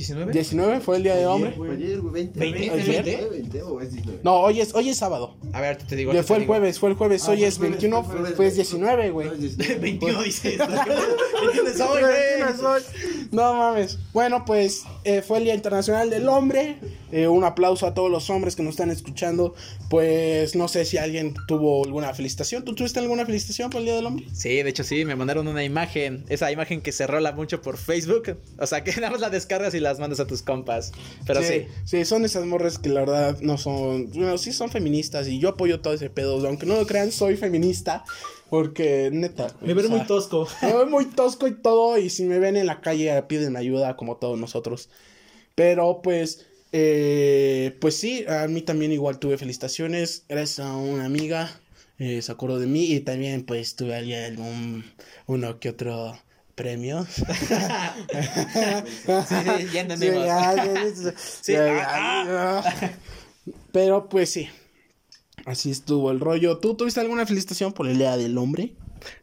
[0.00, 0.30] ¿19?
[0.32, 1.52] 19 fue el día del hombre.
[1.52, 2.40] Fue ayer, güey, 20.
[2.40, 2.70] ¿Veinte?
[2.70, 3.04] ¿Ayer?
[3.04, 3.18] ¿Veinte?
[3.18, 4.20] ¿Fue 20 o es 19?
[4.24, 5.36] No, hoy es, hoy es sábado.
[5.52, 6.12] A ver, te digo.
[6.12, 6.54] Ya te fue el digo.
[6.54, 8.50] jueves, fue el jueves, Ah, hoy es jueves, 21, fue fue güey.
[8.54, 9.26] 19, güey.
[9.28, 9.78] No, es 19.
[9.80, 10.58] 21 dices.
[10.58, 12.72] 21 es hoy, Veintiuno es güey.
[12.72, 12.82] hoy.
[13.32, 13.98] No mames.
[14.12, 16.76] Bueno, pues eh, fue el Día Internacional del Hombre.
[17.12, 19.54] Eh, un aplauso a todos los hombres que nos están escuchando.
[19.88, 22.64] Pues no sé si alguien tuvo alguna felicitación.
[22.64, 24.26] ¿Tú tuviste alguna felicitación por el Día del Hombre?
[24.32, 26.24] Sí, de hecho sí, me mandaron una imagen.
[26.28, 28.38] Esa imagen que se rola mucho por Facebook.
[28.58, 30.92] O sea, que nada más la descargas y las mandas a tus compas.
[31.26, 31.66] Pero sí.
[31.84, 34.10] Sí, son esas morras que la verdad no son.
[34.10, 36.46] Bueno, sí son feministas y yo apoyo todo ese pedo.
[36.46, 38.04] Aunque no lo crean, soy feminista.
[38.50, 39.56] Porque, neta.
[39.60, 40.48] Me ven o sea, muy tosco.
[40.60, 41.98] Me veo muy tosco y todo.
[41.98, 44.90] Y si me ven en la calle, piden ayuda, como todos nosotros.
[45.54, 46.46] Pero pues.
[46.72, 50.24] eh, pues sí, a mí también igual tuve felicitaciones.
[50.28, 51.62] Gracias a una amiga.
[51.98, 52.84] eh, se acordó de mí.
[52.92, 54.84] Y también, pues, tuve ahí algún.
[55.26, 56.18] Uno que otro
[56.56, 57.06] premio.
[59.24, 60.20] Sí, ya entendimos.
[60.22, 62.64] Sí, ya, ya, ya, Sí, ya, ah, ya.
[63.72, 64.48] Pero pues sí.
[65.46, 66.58] Así estuvo el rollo.
[66.58, 68.74] ¿Tú tuviste alguna felicitación por el Día del Hombre?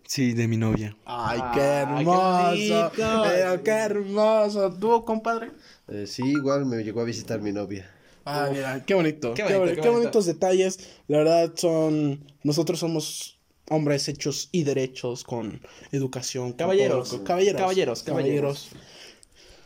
[0.06, 0.96] Sí, de mi novia.
[1.06, 2.92] Ay, qué hermoso.
[2.96, 4.74] pero qué hermoso.
[4.74, 5.52] ¿Tú, compadre?
[5.88, 7.90] Eh, sí, igual me llegó a visitar mi novia.
[8.26, 9.34] Ah, mira, qué bonito.
[9.34, 10.00] Qué Qué, bonito, boni- qué qué bonito.
[10.00, 10.80] bonitos detalles.
[11.08, 12.24] La verdad son.
[12.44, 13.38] Nosotros somos
[13.70, 16.50] hombres hechos y derechos con educación.
[16.50, 17.10] con Caballeros.
[17.10, 17.62] todo, con- caballeros.
[17.62, 18.70] Caballeros, caballeros.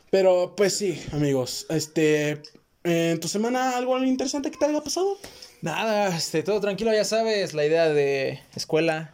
[0.10, 1.66] Pero pues sí, amigos.
[1.70, 2.42] Este.
[2.84, 5.18] ¿En tu semana algo interesante que te haya pasado?
[5.62, 7.54] Nada, este, todo tranquilo, ya sabes.
[7.54, 9.14] La idea de escuela,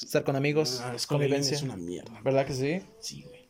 [0.00, 1.56] estar con amigos, Ah, es convivencia.
[1.56, 2.20] Es una mierda.
[2.22, 2.82] ¿Verdad que sí?
[3.00, 3.44] Sí, güey.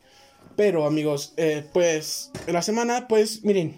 [0.55, 3.77] Pero, amigos, eh, pues, en la semana, pues, miren,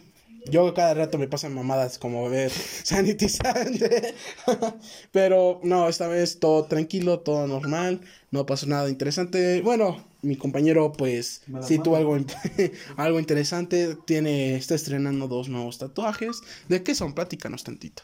[0.50, 2.52] yo cada rato me pasan mamadas como ver
[2.84, 4.14] sanitizante.
[5.12, 9.62] Pero, no, esta vez todo tranquilo, todo normal, no pasó nada interesante.
[9.62, 12.18] Bueno, mi compañero, pues, sí tuvo algo,
[12.98, 13.98] algo interesante.
[14.06, 16.42] Tiene, está estrenando dos nuevos tatuajes.
[16.70, 17.14] ¿De qué son?
[17.14, 18.04] Platícanos tantito.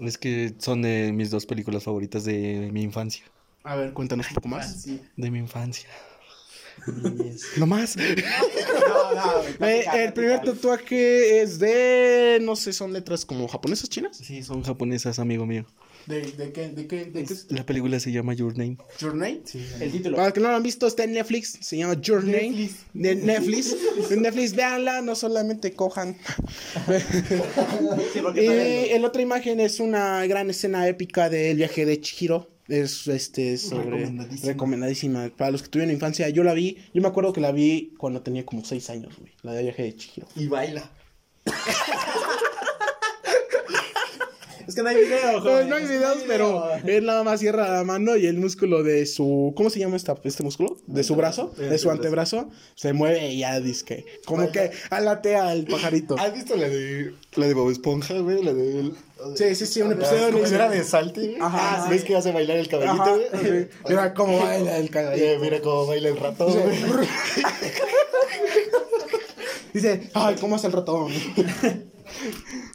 [0.00, 3.24] Es que son de mis dos películas favoritas de mi infancia.
[3.64, 4.86] A ver, cuéntanos un poco más.
[5.16, 5.88] De mi infancia.
[7.58, 7.96] No más.
[9.60, 14.16] Eh, el primer tatuaje es de, no sé, son letras como japonesas, chinas.
[14.16, 15.66] Sí, son japonesas, amigo mío.
[16.06, 16.68] ¿De, de qué?
[16.68, 17.04] ¿De qué?
[17.04, 17.32] ¿De qué?
[17.32, 17.46] es?
[17.50, 18.76] La película se llama Your Name.
[18.98, 19.42] ¿Your Name?
[19.80, 20.16] El título.
[20.16, 21.58] Para los que no lo han visto, está en Netflix.
[21.60, 22.70] Se llama Your Name.
[22.92, 23.76] De Netflix.
[24.10, 26.16] En Netflix, véanla, no solamente cojan.
[28.34, 28.38] y
[28.90, 32.48] el otra imagen es una gran escena épica del viaje de Chihiro.
[32.68, 34.10] Es este sobre
[34.42, 35.30] recomendadísima.
[35.36, 36.78] Para los que tuvieron infancia, yo la vi.
[36.94, 39.32] Yo me acuerdo que la vi cuando tenía como 6 años, güey.
[39.42, 40.28] La de viaje de Chihiro.
[40.36, 40.90] Y baila.
[44.72, 47.84] es que no hay video, No, no hay videos, pero él nada más cierra la
[47.84, 49.52] mano y el músculo de su.
[49.54, 50.78] ¿Cómo se llama esta, este músculo?
[50.86, 55.66] De su brazo, de su antebrazo, se mueve y ya dice Como que alatea el
[55.66, 56.16] pajarito.
[56.18, 58.42] ¿Has visto la de la de Bob Esponja, güey?
[58.42, 58.92] La de
[59.36, 61.36] Sí, sí, sí, un episodio ¿Cómo donde era de Salte?
[61.40, 62.06] Ajá, ¿Ves sí.
[62.08, 63.26] que hace bailar el caballito, güey?
[63.44, 63.68] sí.
[63.88, 65.40] Mira cómo baila el Eh, caballito.
[65.40, 66.76] Mira cómo baila el ratón, güey.
[69.72, 71.12] Dice, ay, ¿cómo hace el ratón?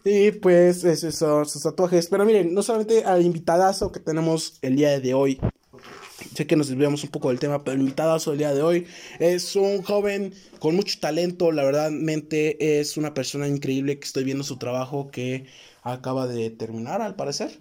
[0.03, 2.07] Y pues, esos son sus tatuajes.
[2.07, 5.39] Pero miren, no solamente al invitadazo que tenemos el día de hoy.
[6.35, 8.85] Sé que nos desviamos un poco del tema, pero el invitadazo del día de hoy
[9.19, 11.51] es un joven con mucho talento.
[11.51, 15.45] La verdad, mente es una persona increíble que estoy viendo su trabajo que
[15.93, 17.57] acaba de terminar, al parecer.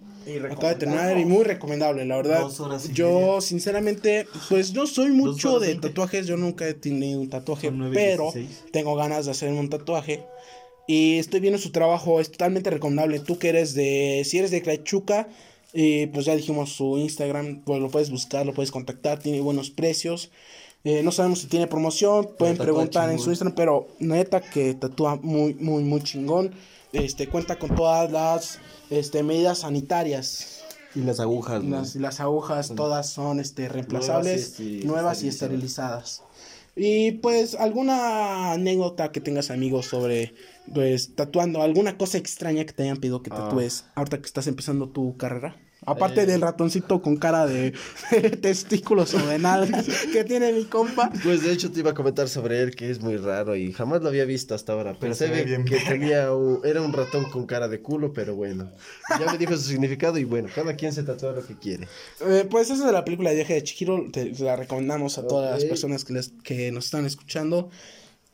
[0.51, 2.47] Acaba de terminar y muy recomendable, la verdad.
[2.89, 6.27] Y Yo, sinceramente, pues no soy mucho de tatuajes.
[6.27, 8.33] Yo nunca he tenido un tatuaje, y pero
[8.71, 10.25] tengo ganas de hacerme un tatuaje.
[10.87, 13.19] Y estoy viendo su trabajo, es totalmente recomendable.
[13.19, 15.27] Tú que eres de, si eres de Crachuca,
[15.73, 19.69] y pues ya dijimos su Instagram, pues lo puedes buscar, lo puedes contactar, tiene buenos
[19.69, 20.31] precios.
[20.85, 23.29] Eh, no sabemos si tiene promoción, pueden preguntar en su.
[23.29, 26.51] Instagram, pero neta que tatúa muy, muy, muy chingón.
[26.93, 30.63] Este, cuenta con todas las este, medidas sanitarias.
[30.95, 31.63] Y las agujas.
[31.65, 36.23] Las, las agujas todas son este, reemplazables, Nuevas y nuevas y esterilizadas.
[36.79, 40.35] Y pues alguna anécdota que tengas amigos sobre
[40.73, 44.89] pues tatuando, alguna cosa extraña que te hayan pedido que tatúes ahorita que estás empezando
[44.91, 45.66] tu carrera.
[45.87, 47.73] Aparte del ratoncito con cara de
[48.41, 51.09] testículos o de nalgas que tiene mi compa.
[51.23, 54.01] Pues de hecho te iba a comentar sobre él que es muy raro y jamás
[54.01, 54.91] lo había visto hasta ahora.
[54.99, 55.89] Pero Pensé se ve bien que verga.
[55.89, 58.69] tenía un- era un ratón con cara de culo, pero bueno.
[59.19, 61.87] Ya me dijo su significado y bueno, cada quien se tatúa lo que quiere.
[62.21, 65.25] Eh, pues esa es la película de viaje de Chihiro, te, te la recomendamos a
[65.27, 67.69] todas las personas que, les, que nos están escuchando.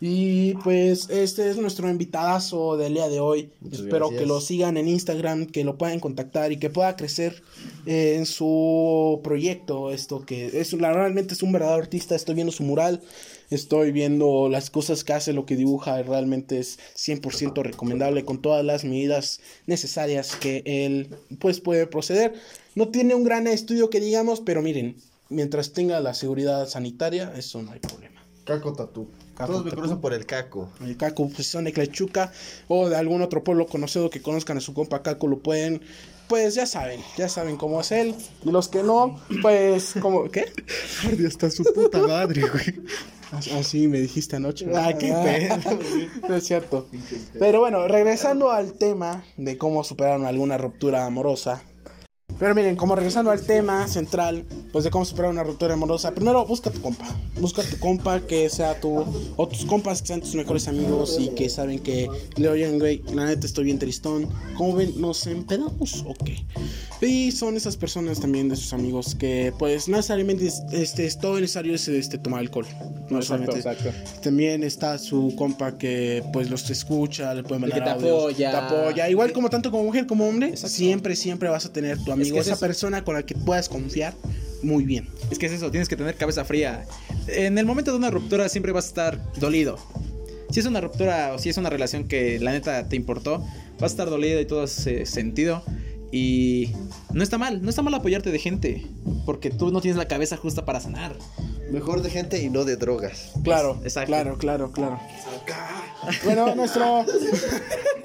[0.05, 3.51] Y pues este es nuestro invitadazo del día de hoy.
[3.61, 4.19] Muchas Espero gracias.
[4.21, 7.41] que lo sigan en Instagram, que lo puedan contactar y que pueda crecer
[7.85, 9.91] eh, en su proyecto.
[9.91, 12.17] Esto que es la- realmente es un verdadero artista.
[12.17, 13.01] Estoy viendo su mural,
[13.49, 16.03] estoy viendo las cosas que hace, lo que dibuja.
[16.03, 22.33] Realmente es 100% recomendable con todas las medidas necesarias que él pues puede proceder.
[22.75, 24.97] No tiene un gran estudio que digamos, pero miren,
[25.29, 28.21] mientras tenga la seguridad sanitaria, eso no hay problema.
[28.43, 29.07] Caco Tatú.
[29.35, 30.69] Caco Todos me conocen por el Caco.
[30.81, 32.31] El Caco, pues son de Clechuca
[32.67, 35.81] o de algún otro pueblo conocido que conozcan a su compa Caco, lo pueden,
[36.27, 38.15] pues ya saben, ya saben cómo es él.
[38.43, 40.45] Y los que no, pues, como, ¿qué?
[41.05, 42.83] Arde hasta su puta madre, güey.
[43.31, 44.67] Así me dijiste anoche.
[44.75, 45.79] Ah, qué pedo,
[46.29, 46.87] No es cierto.
[47.39, 51.63] Pero bueno, regresando al tema de cómo superaron alguna ruptura amorosa.
[52.43, 56.45] Pero miren, como regresando al tema central, pues de cómo superar una ruptura amorosa, primero
[56.45, 57.05] busca tu compa.
[57.39, 59.05] Busca tu compa que sea tu,
[59.37, 63.01] o tus compas que sean tus mejores amigos y que saben que le oyen, güey,
[63.13, 64.27] la neta estoy bien tristón.
[64.57, 64.99] ¿Cómo ven?
[64.99, 66.45] ¿Nos empedamos o qué?
[67.07, 71.17] Y son esas personas también de sus amigos que, pues, no necesariamente es, este, es
[71.19, 72.65] todo necesario es este, tomar alcohol.
[73.09, 73.89] No Exacto, exacto.
[74.21, 78.51] También está su compa que pues los escucha, le puede mandar que te audios, apoya.
[78.51, 79.09] te apoya.
[79.09, 82.39] Igual como tanto como mujer como hombre, siempre, siempre vas a tener tu amigo, que
[82.39, 82.59] esa eso.
[82.59, 84.13] persona con la que puedas confiar
[84.61, 85.07] muy bien.
[85.29, 86.85] Es que es eso, tienes que tener cabeza fría.
[87.27, 89.77] En el momento de una ruptura siempre vas a estar dolido.
[90.49, 93.39] Si es una ruptura o si es una relación que la neta te importó,
[93.79, 95.63] vas a estar dolido y todo ese sentido.
[96.11, 96.69] Y
[97.11, 98.85] no está mal, no está mal apoyarte de gente,
[99.25, 101.15] porque tú no tienes la cabeza justa para sanar.
[101.71, 103.31] Mejor de gente y no de drogas.
[103.43, 104.09] Claro, Exacto.
[104.11, 104.99] claro, claro, claro.
[106.23, 107.03] Bueno, nuestro...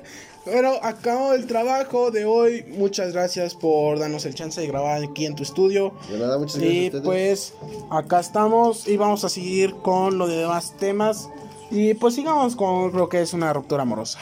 [0.50, 2.64] Bueno, acabó el trabajo de hoy.
[2.68, 5.92] Muchas gracias por darnos el chance de grabar aquí en tu estudio.
[6.11, 7.04] De nada, muchas gracias a Y ustedes.
[7.04, 7.54] pues
[7.90, 11.28] acá estamos y vamos a seguir con lo de demás temas.
[11.70, 14.18] Y pues sigamos con lo que es una ruptura amorosa.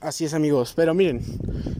[0.00, 1.22] Así es amigos, pero miren,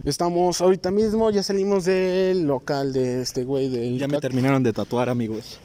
[0.05, 3.99] estamos ahorita mismo, ya salimos del local de este güey del...
[3.99, 5.59] Ya me terminaron de tatuar, amigos.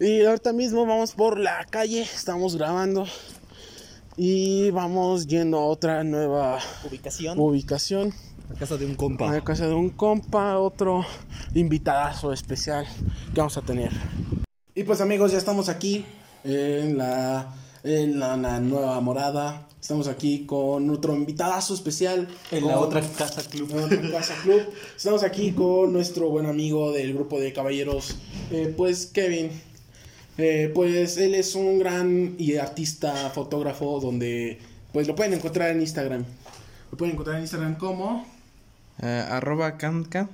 [0.00, 3.04] Y ahorita mismo vamos por la calle, estamos grabando
[4.16, 7.38] y vamos yendo a otra nueva Ubicación.
[7.38, 8.12] ubicación.
[8.50, 9.32] La casa de un A compa.
[9.32, 11.04] la casa de un compa, otro
[11.54, 12.86] invitadazo especial
[13.32, 13.90] que vamos a tener.
[14.74, 16.04] Y pues amigos, ya estamos aquí
[16.44, 19.66] en la, en la, la nueva morada.
[19.80, 22.28] Estamos aquí con otro invitadazo especial.
[22.50, 23.70] En la otra casa club.
[23.72, 24.62] en otra casa club.
[24.96, 28.16] Estamos aquí con nuestro buen amigo del grupo de caballeros,
[28.50, 29.50] eh, pues Kevin.
[30.38, 34.58] Eh, pues él es un gran y artista fotógrafo donde
[34.92, 36.24] pues lo pueden encontrar en Instagram.
[36.90, 38.26] Lo pueden encontrar en Instagram como
[39.02, 40.28] Eh, arroba camcam.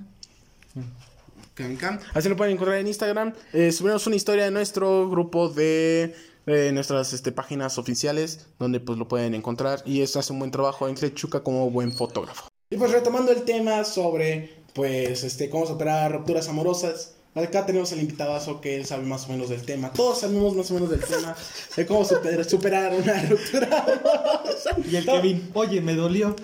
[1.54, 1.98] Can Can.
[2.14, 3.32] Así lo pueden encontrar en Instagram.
[3.52, 6.14] Eh, subimos una historia de nuestro grupo de
[6.46, 10.52] eh, nuestras este, páginas oficiales donde pues lo pueden encontrar y eso hace un buen
[10.52, 12.46] trabajo en Chuca como buen fotógrafo.
[12.70, 17.14] Y pues retomando el tema sobre pues este cómo superar rupturas amorosas.
[17.38, 19.92] Acá tenemos al invitadazo que él sabe más o menos del tema.
[19.92, 21.36] Todos sabemos más o menos del tema
[21.76, 24.76] de cómo super- superar una ruptura amorosa.
[24.90, 26.34] Y el Kevin, oye, me dolió.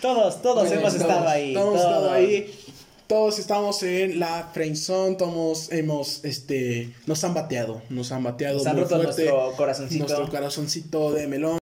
[0.00, 1.54] Todos, todos hemos Todos, estado ahí.
[1.54, 1.94] Todos hemos todos.
[1.96, 2.64] estado ahí.
[3.06, 8.66] Todos estamos en la friendzone, todos hemos, este, nos han bateado, nos han bateado Nos
[8.66, 10.04] han muy roto fuerte, nuestro corazoncito.
[10.04, 11.58] nuestro corazoncito de melón.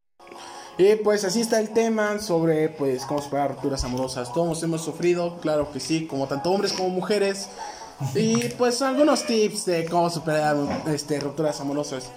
[0.79, 4.33] Y pues así está el tema sobre, pues, cómo superar rupturas amorosas.
[4.33, 7.47] Todos hemos sufrido, claro que sí, como tanto hombres como mujeres.
[8.15, 10.57] Y pues algunos tips de cómo superar,
[10.87, 12.11] este, rupturas amorosas.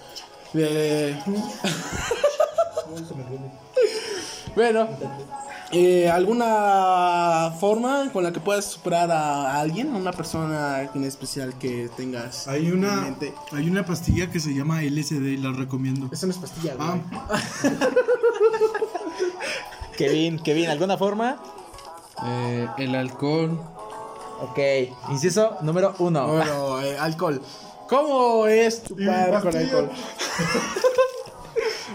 [0.54, 1.18] Eh,
[4.54, 4.88] Bueno,
[5.70, 11.56] eh, ¿alguna forma con la que puedas superar a, alguien, a una persona en especial
[11.56, 13.32] que tengas Hay en una, mente?
[13.52, 16.08] hay una pastilla que se llama LSD, la recomiendo.
[16.12, 16.88] Esa no es pastilla, güey.
[16.88, 17.40] Ah,
[19.96, 21.40] Kevin, Kevin, ¿alguna forma?
[22.26, 23.60] Eh, el alcohol.
[24.42, 24.58] Ok.
[25.10, 26.26] Inciso número uno.
[26.26, 27.40] Bueno, eh, alcohol.
[27.88, 29.90] ¿Cómo es chupar con alcohol?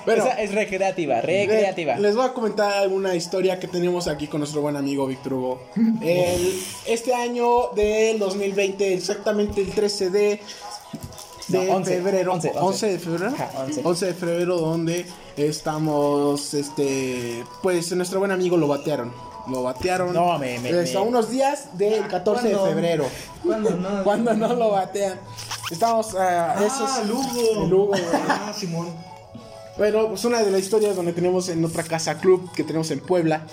[0.05, 1.95] bueno, Esa es recreativa, le- recreativa.
[1.97, 5.62] les voy a comentar una historia que tenemos aquí con nuestro buen amigo Víctor Hugo.
[6.01, 10.41] El- este año del 2020, exactamente el 13 de,
[11.47, 12.34] de No, 11, febrero.
[12.34, 12.88] 11, 11.
[12.88, 13.34] de febrero.
[13.34, 13.51] Ajá,
[13.84, 14.05] 11.
[14.08, 15.05] de febrero, donde
[15.38, 19.12] estamos, este, pues nuestro buen amigo lo batearon.
[19.47, 20.13] Lo batearon.
[20.13, 22.69] No, me- me- a me- unos días del 14 de ¿Cuándo?
[22.71, 23.05] febrero.
[23.43, 24.03] ¿Cuándo no?
[24.03, 25.19] Cuando no lo batean.
[25.71, 26.15] Estamos.
[26.15, 27.65] ah, eso Ah, es- Lugo.
[27.67, 27.93] Lugo.
[28.27, 28.89] Ah, Simón.
[29.77, 32.99] Bueno, pues una de las historias donde tenemos en otra casa club que tenemos en
[33.01, 33.45] Puebla.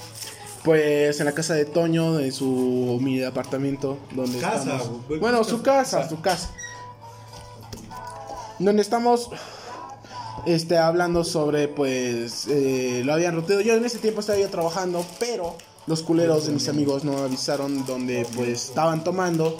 [0.65, 3.99] Pues en la casa de Toño, de su mini departamento.
[4.13, 5.19] Donde Casa, estamos- güey.
[5.21, 6.51] Bueno, su casa, su casa.
[8.59, 9.31] Donde estamos.
[10.47, 13.61] este, hablando sobre, pues, eh, lo habían roteado.
[13.61, 15.55] Yo en ese tiempo estaba yo trabajando, pero
[15.87, 19.57] los culeros de mis amigos no avisaron donde, pues, estaban tomando.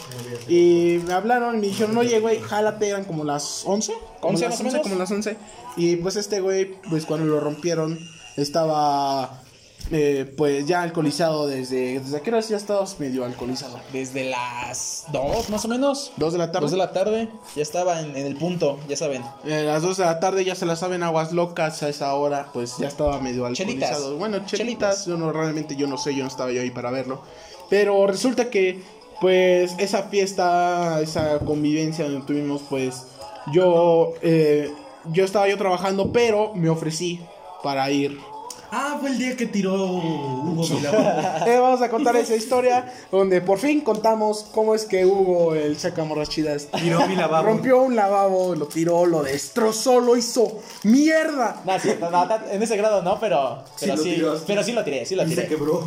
[0.49, 3.93] Y me hablaron y me dijeron, oye, güey, jálate, eran como las 11.
[4.21, 4.83] Como 11 las más o menos.
[4.83, 5.37] como las 11.
[5.77, 7.99] Y pues este güey, pues cuando lo rompieron,
[8.37, 9.43] estaba,
[9.91, 12.01] eh, pues, ya alcoholizado desde...
[12.01, 13.79] ¿Desde qué hora ya estabas medio alcoholizado?
[13.93, 16.13] Desde las 2 más o menos.
[16.17, 16.65] ¿Dos de la tarde?
[16.65, 17.29] 2 de la tarde.
[17.57, 19.23] Ya estaba en, en el punto, ya saben.
[19.45, 22.49] Eh, las 2 de la tarde ya se la saben aguas locas a esa hora,
[22.53, 23.91] pues ya estaba medio Chelitas.
[23.91, 24.17] alcoholizado.
[24.19, 25.07] Bueno, chelitas, Chelitas.
[25.07, 27.23] yo no realmente yo no sé, yo no estaba yo ahí para verlo.
[27.69, 28.83] Pero resulta que
[29.21, 33.05] pues esa fiesta, esa convivencia donde tuvimos pues
[33.53, 34.71] yo eh,
[35.13, 37.21] yo estaba yo trabajando, pero me ofrecí
[37.63, 38.19] para ir.
[38.75, 40.63] Ah, fue el día que tiró Hugo.
[41.47, 45.77] Eh, vamos a contar esa historia donde por fin contamos cómo es que Hugo el
[45.79, 47.47] sacamorrachidas Tiró mi lavabo.
[47.49, 51.61] rompió un lavabo, lo tiró, lo destrozó, lo hizo mierda.
[51.67, 54.45] No, sí, no, en ese grado no, pero, pero lo sí, tiró así.
[54.47, 55.49] pero sí lo tiré, sí lo Y se tiré.
[55.49, 55.83] quebró.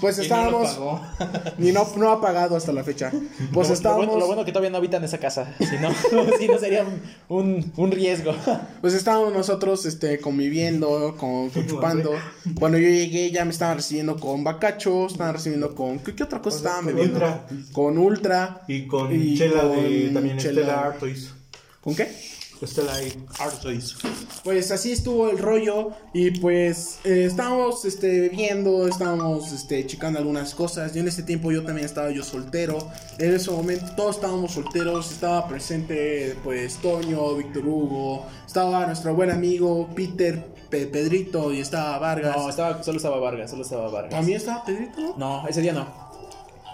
[0.00, 0.68] Pues Y no lo estábamos.
[0.70, 1.00] pagó.
[1.58, 3.10] Ni no, no ha pagado hasta la fecha.
[3.52, 4.06] Pues lo, lo estábamos.
[4.06, 5.54] bueno, lo bueno que todavía no habitan esa casa.
[5.58, 5.90] Si no,
[6.38, 8.34] si no sería un, un, un riesgo.
[8.80, 12.12] Pues estábamos nosotros este, conviviendo, con, con chupando.
[12.58, 15.98] Cuando yo llegué ya me estaban recibiendo con bacacho, estaban recibiendo con...
[15.98, 17.14] ¿Qué, qué otra cosa estaban con bebiendo?
[17.18, 17.46] Ultra.
[17.72, 18.60] Con ultra.
[18.68, 20.60] Y con Y chela con de también chela.
[20.60, 21.30] Estela Artois.
[21.80, 22.08] ¿Con qué?
[23.38, 23.96] Artois.
[24.44, 30.54] Pues así estuvo el rollo y pues eh, estábamos este, bebiendo, estábamos este, checando algunas
[30.54, 30.94] cosas.
[30.96, 32.78] Y en ese tiempo yo también estaba yo soltero.
[33.18, 35.12] En ese momento todos estábamos solteros.
[35.12, 41.98] Estaba presente pues Toño, Víctor Hugo, estaba nuestro buen amigo Peter, Pe- Pedrito y estaba
[41.98, 42.36] Vargas.
[42.36, 44.10] No, estaba, solo estaba Vargas, solo estaba Vargas.
[44.10, 45.14] ¿También estaba Pedrito?
[45.16, 45.42] no?
[45.42, 45.86] No, ese día no.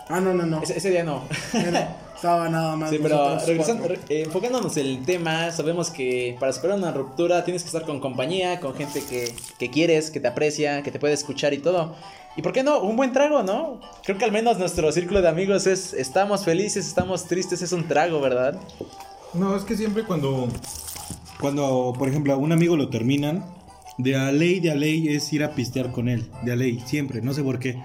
[0.09, 0.63] Ah, no, no, no.
[0.63, 1.23] Ese, ese día no.
[2.15, 2.91] Estaba nada más.
[2.91, 7.63] Sí, pero regresando, eh, enfocándonos en el tema, sabemos que para superar una ruptura tienes
[7.63, 11.15] que estar con compañía, con gente que, que quieres, que te aprecia, que te puede
[11.15, 11.95] escuchar y todo.
[12.37, 12.81] ¿Y por qué no?
[12.81, 13.81] Un buen trago, ¿no?
[14.05, 17.87] Creo que al menos nuestro círculo de amigos es estamos felices, estamos tristes, es un
[17.87, 18.59] trago, ¿verdad?
[19.35, 20.49] No, es que siempre cuando,
[21.41, 23.45] cuando, por ejemplo, a un amigo lo terminan,
[23.99, 26.29] de a ley, de a ley es ir a pistear con él.
[26.43, 27.81] De a ley, siempre, no sé por qué.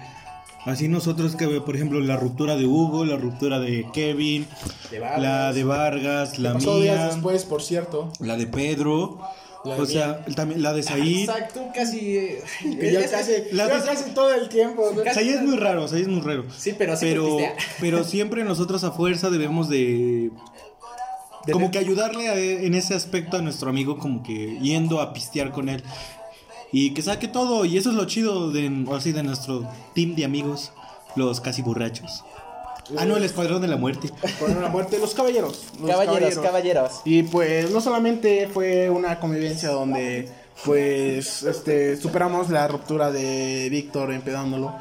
[0.66, 4.46] Así nosotros que, por ejemplo, la ruptura de Hugo, la ruptura de Kevin,
[5.18, 8.12] la de Vargas, la mía, después, por cierto.
[8.20, 9.18] la de Pedro,
[9.64, 11.20] La o sea, también la de Said.
[11.28, 12.16] Exacto, casi...
[12.16, 12.42] eh,
[12.80, 14.90] Que ya casi, la- casi todo el tiempo.
[14.94, 15.02] ¿no?
[15.12, 16.44] Said es muy raro, Said es muy raro.
[16.56, 17.36] Sí, pero sí pero,
[17.80, 20.30] pero siempre nosotros a fuerza debemos de
[21.46, 25.12] De- como que ayudarle a- en ese aspecto a nuestro amigo como que yendo a
[25.14, 25.82] pistear con él
[26.72, 30.24] y que saque todo y eso es lo chido de así de nuestro team de
[30.24, 30.72] amigos
[31.16, 32.22] los casi borrachos
[32.96, 35.64] ah no el escuadrón de la muerte Con la muerte de los caballeros.
[35.80, 36.92] los Caballeros, caballeros.
[37.04, 40.28] Y pues no solamente fue una convivencia donde
[40.64, 44.74] pues este superamos la ruptura de Víctor empedándolo.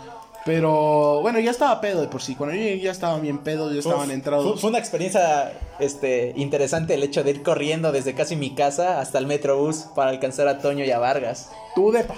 [0.46, 2.34] Pero bueno, ya estaba pedo de por sí.
[2.34, 4.60] Cuando yo llegué ya estaban bien pedos, ya estaban Fue, entrados.
[4.60, 9.20] fue una experiencia este, interesante el hecho de ir corriendo desde casi mi casa hasta
[9.20, 11.52] el Metrobús para alcanzar a Toño y a Vargas.
[11.80, 12.14] Tu depa,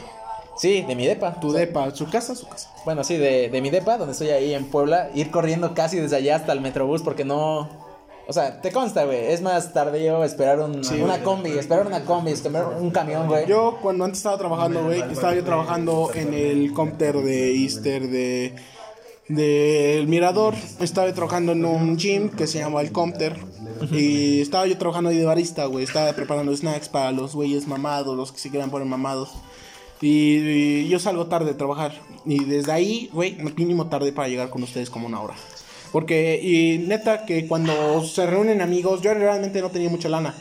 [0.57, 1.39] Sí, de mi depa.
[1.39, 2.71] tu depa, su casa, su casa.
[2.83, 6.15] Bueno, sí, de, de mi depa, donde estoy ahí en Puebla, ir corriendo casi desde
[6.15, 7.69] allá hasta el Metrobús porque no...
[8.27, 12.31] O sea, te consta, güey, es más tardío esperar un- una combi, esperar una combi,
[12.31, 13.45] esperar un camión, güey.
[13.45, 18.55] Yo cuando antes estaba trabajando, güey, estaba yo trabajando en el Compter de Easter de
[19.35, 20.55] del Mirador.
[20.79, 23.37] Estaba yo trabajando en un gym que se llama el Compter.
[23.91, 25.83] Y estaba yo trabajando ahí de barista, güey.
[25.83, 29.31] Estaba preparando snacks para los güeyes mamados, los que se quieran poner mamados.
[30.01, 31.93] Y, y yo salgo tarde de trabajar.
[32.25, 35.35] Y desde ahí, güey, mínimo tarde para llegar con ustedes como una hora.
[35.91, 40.35] Porque, y neta, que cuando se reúnen amigos, yo realmente no tenía mucha lana.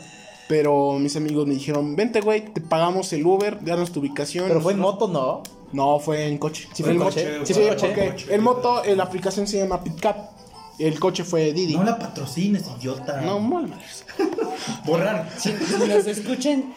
[0.48, 4.48] Pero mis amigos me dijeron, vente, güey, te pagamos el Uber, danos tu ubicación.
[4.48, 5.42] Pero fue en moto, ¿no?
[5.72, 6.68] No, fue en coche.
[6.72, 7.38] Sí, fue en coche.
[7.40, 7.87] mo- Sí, Sí, coche.
[7.88, 10.30] porque el moto, eh, la aplicación se llama Pitcap.
[10.78, 11.74] El coche fue Didi.
[11.76, 13.70] no la patrocines idiota No, mal,
[14.87, 16.72] borrar Si nos escuchan,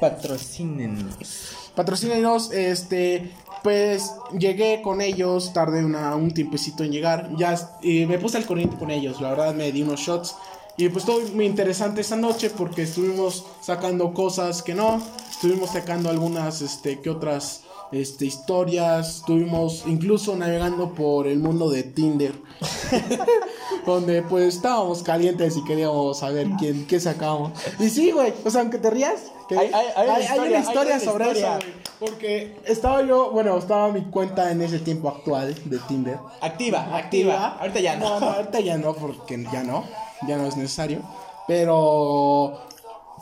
[0.00, 1.08] patrocinen.
[1.74, 3.30] Patrocínenos, este,
[3.62, 8.46] pues llegué con ellos, tardé una, un tiempecito en llegar, ya y me puse al
[8.46, 10.36] corriente con ellos, la verdad me di unos shots
[10.76, 16.10] y pues todo muy interesante esa noche porque estuvimos sacando cosas que no, estuvimos sacando
[16.10, 17.62] algunas, este, que otras,
[17.96, 22.32] este, historias, estuvimos incluso navegando por el mundo de Tinder,
[23.86, 27.52] donde pues estábamos calientes y queríamos saber quién, qué sacamos.
[27.78, 30.14] Y sí, güey, o sea, aunque te rías, que Hay- hay- hay una
[30.58, 31.58] hay historia, una sobre historia.
[31.58, 31.84] eso, güey.
[32.00, 36.18] Porque estaba yo, bueno, estaba mi cuenta en ese tiempo actual de Tinder.
[36.40, 37.56] Activa, activa.
[37.60, 38.10] Ahorita ya no.
[38.10, 39.84] No, no, ahorita ya no, porque ya no,
[40.26, 41.00] ya no es necesario.
[41.46, 41.76] Pero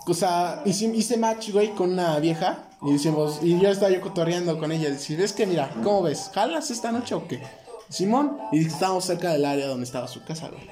[0.06, 2.64] o sea, hice, hice match, güey, con una vieja.
[2.84, 4.90] Y decimos, y yo estaba yo cotorreando con ella.
[4.90, 6.30] Decir, es que mira, ¿cómo ves?
[6.34, 7.40] ¿Jalas esta noche o qué?
[7.88, 10.68] Simón, y estábamos cerca del área donde estaba su casa, güey.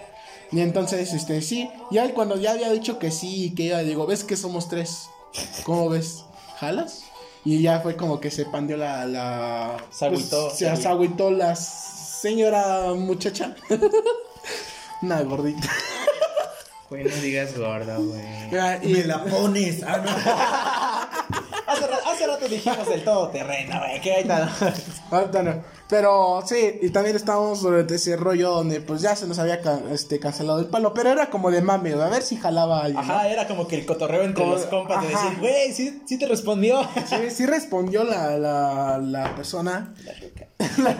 [0.52, 4.06] Y entonces, este, sí, ya cuando ya había dicho que sí y que iba, digo,
[4.06, 5.08] ¿ves que somos tres?
[5.64, 6.24] ¿Cómo ves?
[6.58, 7.02] ¿Jalas?
[7.44, 9.06] Y ya fue como que se pandeó la.
[9.06, 10.46] la Se agüitó.
[10.48, 13.54] pues, se, se agüitó la señora muchacha.
[15.02, 15.68] Una gordita.
[16.90, 18.50] Güey, no digas gorda, güey.
[18.50, 19.82] Ya, y- Me la pones.
[19.84, 20.10] Ah, no.
[22.48, 24.00] Dijimos el todoterreno, güey.
[24.00, 24.50] Que ahorita no.
[25.16, 25.64] Ahorita no.
[25.88, 29.60] Pero sí, y también estábamos durante ese rollo donde pues ya se nos había
[29.90, 33.04] este, cancelado el palo, pero era como de mame, a ver si jalaba a alguien.
[33.06, 33.12] ¿no?
[33.12, 36.16] Ajá, era como que el cotorreo entre Como- los compas de decir, güey, sí, sí
[36.18, 36.80] te respondió.
[37.08, 39.92] Sí, sí respondió la, la, la persona.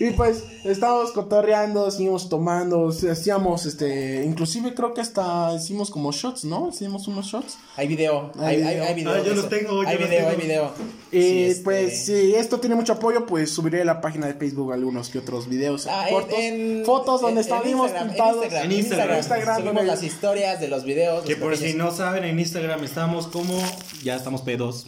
[0.00, 6.44] y pues estábamos cotorreando, seguimos tomando, hacíamos este, inclusive creo que hasta hicimos como shots,
[6.44, 6.70] ¿no?
[6.70, 7.58] Hicimos unos shots.
[7.76, 8.84] Hay video, hay, Hay hay, video.
[8.86, 9.12] hay video.
[9.12, 10.72] Ah, yo los tengo, yo Hay video, hay video.
[11.12, 14.34] Y Sí, este- pues si esto tiene mucho apoyo, pues subiré a la página de
[14.34, 18.36] Facebook algunos que otros videos, Ah, en- cortos, en- fotos donde estábamos Instagram, pintados.
[18.36, 19.16] En Instagram, En en Instagram.
[19.18, 21.24] Instagram, subimos donde- las historias de los videos.
[21.24, 23.58] Que los por si no saben, en Instagram estamos como.
[24.02, 24.86] Ya estamos pedos.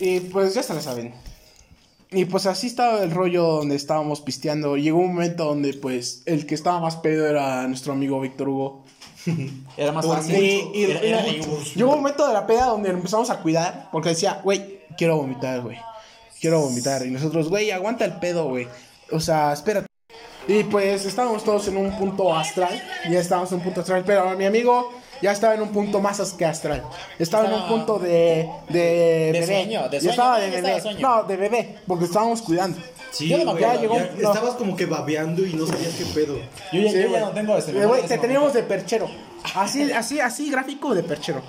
[0.00, 1.12] Y pues ya se la saben.
[2.10, 4.76] Y pues así estaba el rollo donde estábamos pisteando.
[4.76, 8.84] Llegó un momento donde pues el que estaba más pedo era nuestro amigo Víctor Hugo.
[9.76, 10.36] Era más fácil.
[10.74, 11.60] y- Era- era y- mucho.
[11.74, 13.88] llegó un momento de la peda donde empezamos a cuidar.
[13.92, 15.76] Porque decía, güey, quiero vomitar, güey.
[16.40, 17.04] Quiero vomitar.
[17.04, 18.68] Y nosotros, güey, aguanta el pedo, güey.
[19.12, 19.87] O sea, espérate.
[20.48, 22.82] Y pues estábamos todos en un punto astral.
[23.10, 24.02] Ya estábamos en un punto astral.
[24.04, 24.90] Pero mi amigo
[25.22, 26.82] ya estaba en un punto más que astral.
[27.18, 28.48] Estaba en un punto de.
[28.68, 29.46] De, bebé.
[29.46, 30.10] sueño, de Ya sueño.
[30.10, 30.80] estaba de estaba bebé.
[30.80, 30.98] sueño.
[31.08, 31.74] No, de bebé.
[31.86, 32.80] Porque estábamos cuidando.
[33.10, 33.82] Sí, Yo no me güey, acuerdo.
[33.82, 34.28] ya Ya llegó- no.
[34.32, 36.36] Estabas como que babeando y no sabías qué pedo.
[36.72, 37.20] Yo ya, Sí, yo ya güey.
[37.20, 39.08] no tengo este Eh, güey, te teníamos de perchero.
[39.54, 41.42] Así, así, así, gráfico de perchero.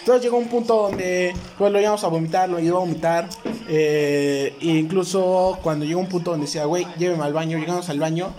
[0.00, 3.28] Entonces llegó un punto donde pues lo íbamos a vomitar, lo iba a vomitar.
[3.68, 8.34] Eh, incluso cuando llegó un punto donde decía, güey, lléveme al baño, llegamos al baño.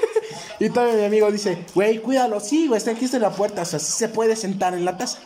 [0.60, 3.62] y todavía mi amigo dice, güey, cuídalo, sí, güey, está aquí está en la puerta,
[3.62, 5.18] o sea, sí se puede sentar en la taza.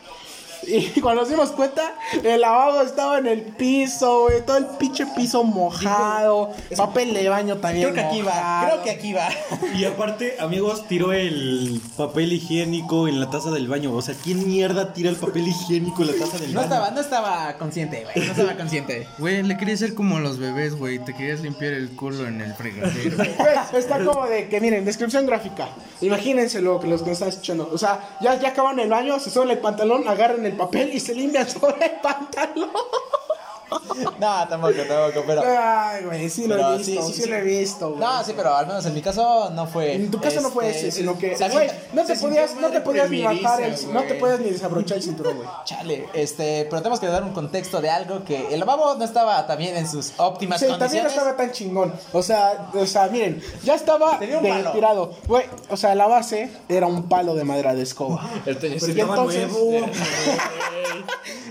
[0.66, 5.06] Y cuando nos dimos cuenta, el lavabo estaba en el piso, güey, todo el pinche
[5.06, 7.92] piso mojado, papel de baño también.
[7.92, 9.28] Creo que aquí va, creo que aquí va.
[9.76, 13.92] Y aparte, amigos, tiró el papel higiénico en la taza del baño.
[13.92, 16.72] O sea, ¿quién mierda tira el papel higiénico en la taza del No baño?
[16.72, 18.26] estaba, no estaba consciente, güey.
[18.26, 19.08] No estaba consciente.
[19.18, 20.98] Güey, le querías ser como los bebés, güey.
[20.98, 23.16] Te querías limpiar el culo en el fregadero.
[23.70, 25.68] Güey, está como de que, miren, descripción gráfica.
[26.00, 27.68] Imagínense lo que los que nos están escuchando.
[27.72, 31.00] O sea, ya, ya acaban el baño, se suben el pantalón, agarran el papel y
[31.00, 32.70] se limpian sobre el pantalón.
[34.18, 35.42] No, tampoco, tampoco, pero.
[35.44, 37.88] Ay, güey, sí lo Pero he visto, sí, sí, sí, lo he visto.
[37.90, 38.00] güey.
[38.00, 39.94] No, sí, pero al menos en mi caso no fue.
[39.94, 42.80] En tu caso no fue este, ese, sino que, güey, no te podías, no te
[42.80, 45.48] podías ni bajar, el, no te podías ni desabrochar el cinturón, güey.
[45.64, 49.46] Chale, este, pero tenemos que dar un contexto de algo que el lavabo no estaba
[49.46, 51.12] también en sus óptimas Sí, también no condiciones.
[51.12, 51.92] estaba tan chingón.
[52.12, 55.12] O sea, o sea, miren, ya estaba tirado.
[55.26, 58.28] Güey, o sea, la base era un palo de madera de escoba.
[58.44, 59.86] El Y entonces, nuevo.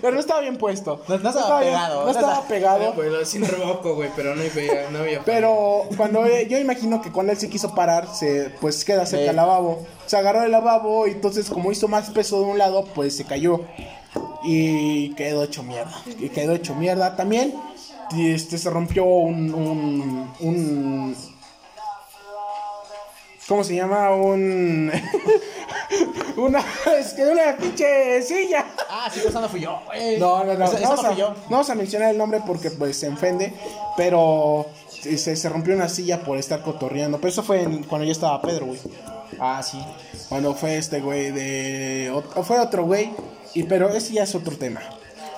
[0.05, 1.01] pero no estaba bien puesto.
[1.07, 2.93] No- no estaba bien- pegado, No no estaba pegado.
[2.93, 7.11] Bueno, sin remoco, güey, pero no había, no había Pero cuando eh, yo imagino que
[7.11, 9.85] cuando él se quiso parar, se pues queda cerca del lavabo.
[10.05, 13.25] Se agarró el lavabo y entonces como hizo más peso de un lado, pues se
[13.25, 13.61] cayó.
[14.43, 16.01] Y quedó hecho mierda.
[16.19, 17.55] Y quedó hecho mierda también.
[18.11, 21.15] Y este se rompió un un, un
[23.47, 24.09] ¿Cómo se llama?
[24.15, 24.91] Un
[26.37, 26.63] una
[26.97, 28.65] es que una pinche silla.
[28.89, 30.17] Ah, sí, esa no fui yo, güey.
[30.17, 30.65] No, no, no.
[30.65, 31.29] Esa, no, esa no fui yo.
[31.29, 33.53] no vamos a mencionar el nombre porque pues se ofende.
[33.97, 37.17] Pero se, se rompió una silla por estar cotorreando.
[37.19, 38.79] Pero eso fue en- cuando yo estaba Pedro, güey.
[39.39, 39.79] Ah, sí.
[40.27, 42.11] Cuando fue este güey de.
[42.13, 43.11] o- fue otro güey.
[43.53, 44.81] Y pero ese ya es otro tema.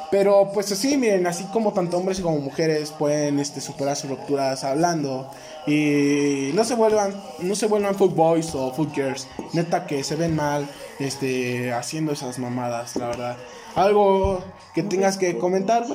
[0.09, 4.63] Pero pues así, miren, así como tanto hombres como mujeres pueden este, superar sus rupturas
[4.63, 5.29] hablando.
[5.65, 9.27] Y no se vuelvan, no se vuelvan foot boys o foot girls.
[9.53, 10.67] Neta que se ven mal
[10.99, 13.37] este, haciendo esas mamadas, la verdad.
[13.75, 14.41] Algo
[14.73, 15.85] que tengas que comentar.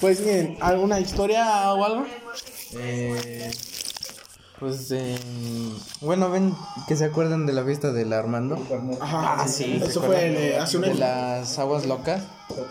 [0.00, 2.06] Pues miren, ¿alguna historia o algo?
[2.78, 3.50] Eh,
[4.60, 5.18] pues, eh,
[6.00, 6.54] bueno, ven
[6.86, 8.56] que se acuerdan de la fiesta del Armando.
[9.00, 12.22] Ajá, Ah, sí, Eso ¿se fue hace un De las aguas locas.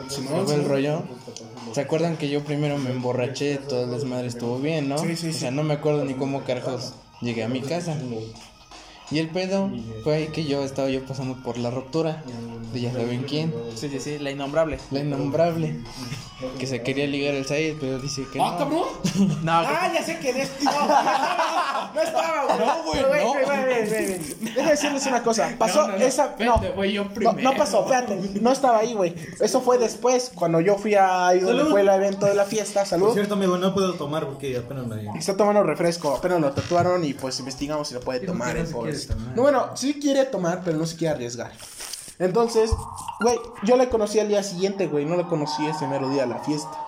[0.08, 0.46] Sí, ¿No ¿no?
[0.46, 1.04] fue el rollo?
[1.74, 3.58] ¿Se acuerdan que yo primero me emborraché?
[3.58, 4.98] Todas las madres estuvo bien, ¿no?
[5.00, 7.98] Sí, sí, O sea, no me acuerdo ni cómo carajos llegué a mi casa.
[9.14, 9.70] Y el pedo
[10.04, 12.24] fue ahí que yo estaba yo pasando por la ruptura.
[12.74, 13.54] De ya saben quién.
[13.76, 14.80] Sí, sí, sí, la innombrable.
[14.90, 15.76] La innombrable.
[16.58, 18.46] Que se quería ligar el Said, pero dice que no.
[18.46, 18.84] ¡Ah, cabrón!
[19.44, 20.52] No, ¡Ah, ya sé quién es!
[20.64, 20.72] No,
[21.94, 22.60] no estaba, güey.
[22.60, 23.08] No, güey, no.
[23.08, 24.20] Güey, güey, güey, güey.
[24.42, 25.56] Déjame decirles una cosa.
[25.58, 26.36] Pasó No, no, no, esa.
[26.40, 27.34] No, no, primero.
[27.42, 28.20] no pasó, espérate.
[28.42, 29.14] No estaba ahí, güey.
[29.40, 32.82] Eso fue después, cuando yo fui a ahí donde fue el evento de la fiesta.
[32.82, 33.14] Por Salud.
[33.14, 35.08] cierto, amigo, no puedo tomar porque apenas me.
[35.18, 38.56] Está tomando refresco, apenas lo tatuaron y pues investigamos si lo puede tomar.
[38.56, 39.36] que no tomar.
[39.36, 41.52] Bueno, sí quiere tomar, pero no se quiere arriesgar.
[42.20, 42.72] Entonces,
[43.20, 46.30] güey, yo le conocí al día siguiente, güey, no le conocí ese mero día de
[46.30, 46.88] la fiesta.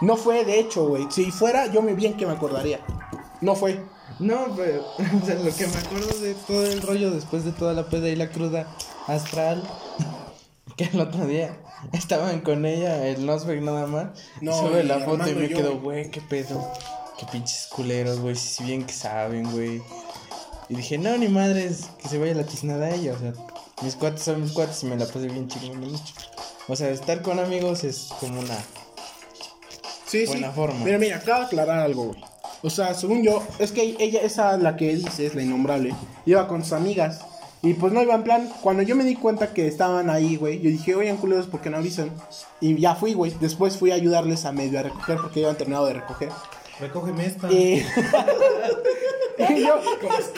[0.00, 1.06] No fue, de hecho, güey.
[1.10, 2.80] Si fuera, yo me bien que me acordaría.
[3.40, 3.82] No fue.
[4.18, 4.82] No, pero
[5.22, 8.08] o sea, lo que me acuerdo de todo el rollo después de toda la peda
[8.08, 8.66] y la cruda
[9.06, 9.62] astral,
[10.76, 11.56] que el otro día
[11.92, 14.08] estaban con ella, el Nosberg nada más,
[14.40, 16.66] No, sube la foto y me yo, quedo, güey, qué pedo,
[17.18, 19.82] qué pinches culeros, güey, si bien que saben, güey.
[20.68, 23.32] Y dije, no, ni madres, que se vaya la tiznada a ella, o sea,
[23.82, 25.92] mis cuates son mis cuates y me la pasé bien chingón.
[26.68, 28.56] O sea, estar con amigos es como una...
[30.06, 30.54] Sí, Buena sí.
[30.54, 30.84] forma.
[30.84, 32.20] Mira, mira, acabo de aclarar algo, güey.
[32.62, 35.94] O sea, según yo, es que ella, esa la que dice, es la innombrable,
[36.24, 37.20] iba con sus amigas.
[37.62, 40.60] Y pues no iba en plan, cuando yo me di cuenta que estaban ahí, güey,
[40.60, 42.10] yo dije, oigan, culeros, ¿por qué no avisan?
[42.60, 43.32] Y ya fui, güey.
[43.40, 46.30] Después fui a ayudarles a medio a recoger porque ya habían terminado de recoger.
[46.80, 47.48] Recógeme esta.
[49.38, 49.78] Y, yo,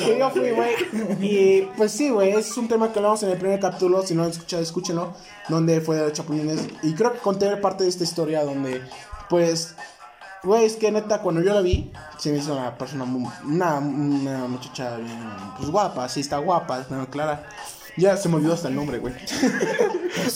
[0.06, 0.74] y yo fui, güey.
[1.20, 4.02] Y pues sí, güey, es un tema que hablamos en el primer capítulo.
[4.02, 5.14] Si no lo han escuchado, escúchenlo.
[5.48, 6.66] Donde fue de los chapulines.
[6.82, 8.82] Y creo que conté parte de esta historia donde,
[9.30, 9.76] pues,
[10.42, 13.78] güey, es que neta, cuando yo la vi, se me hizo una persona, muy- una,
[13.78, 14.98] una muchacha
[15.56, 17.48] pues guapa, sí está guapa, clara.
[17.98, 19.14] Ya se me olvidó hasta el nombre, güey.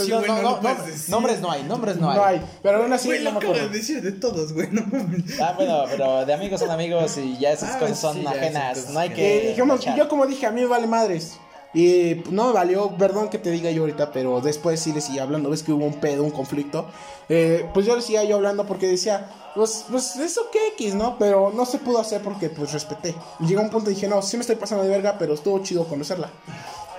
[0.08, 0.74] No, no, no, no,
[1.08, 2.16] nombres no hay, nombres no hay.
[2.16, 3.68] No hay, pero aún así Güey, no me de acuerdo.
[3.68, 5.40] de todos, güey, no mames.
[5.40, 8.90] Ah, bueno, pero de amigos son amigos y ya esas Ah, cosas son sí, ajenas.
[8.90, 9.96] No hay Que dijimos, echar.
[9.96, 11.36] yo como dije, a mí me vale madres.
[11.74, 15.22] Y no me valió, perdón que te diga yo ahorita, pero después sí le seguía
[15.22, 15.50] hablando.
[15.50, 16.86] Ves que hubo un pedo, un conflicto.
[17.28, 21.18] Eh, pues yo le seguía yo hablando porque decía, pues, pues eso que X, ¿no?
[21.18, 23.14] Pero no se pudo hacer porque pues respeté.
[23.40, 25.84] Llegó un punto y dije, no, sí me estoy pasando de verga, pero estuvo chido
[25.86, 26.30] conocerla.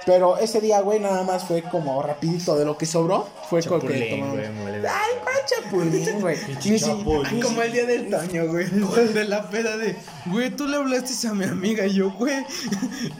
[0.06, 3.28] Pero ese día, güey, nada más fue como rapidito de lo que sobró.
[3.50, 4.38] Fue con que tomamos.
[4.38, 6.38] Ay, pa' chapulín, güey.
[7.42, 8.68] Como el día del Toño, güey.
[9.14, 9.96] De la peda de,
[10.26, 12.46] güey, tú le hablaste a mi amiga y yo, güey,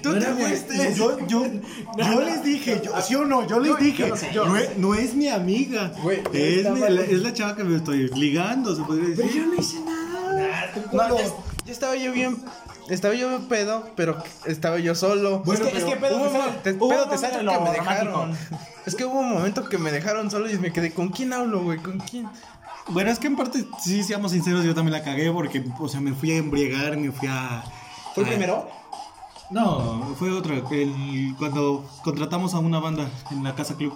[0.02, 0.94] tú te fuiste.
[0.96, 1.46] Yo, yo,
[1.98, 3.48] yo les dije, yo, ¿sí o no?
[3.48, 5.92] Yo les dije, no, es, no es mi amiga.
[6.02, 9.32] Güey, es, la, es la chava que me estoy ligando, se podría decir.
[9.34, 10.72] yo no hice nada.
[11.66, 12.38] Yo estaba yo bien.
[12.90, 15.40] Estaba yo pedo, pero estaba yo solo.
[15.40, 17.64] Bueno, es que, es que pedo Hubo te un sale- te- pedo te sale momento
[17.64, 18.38] que me dejaron.
[18.86, 21.64] Es que hubo un momento que me dejaron solo y me quedé, ¿con quién hablo,
[21.64, 21.80] güey?
[21.80, 22.28] ¿Con quién?
[22.90, 26.02] Bueno, es que en parte, sí, seamos sinceros, yo también la cagué porque, o sea,
[26.02, 27.64] me fui a embriagar, me fui a...
[28.14, 28.68] ¿Fue el primero?
[29.50, 33.94] No, fue otro, el, cuando contratamos a una banda en la Casa Club.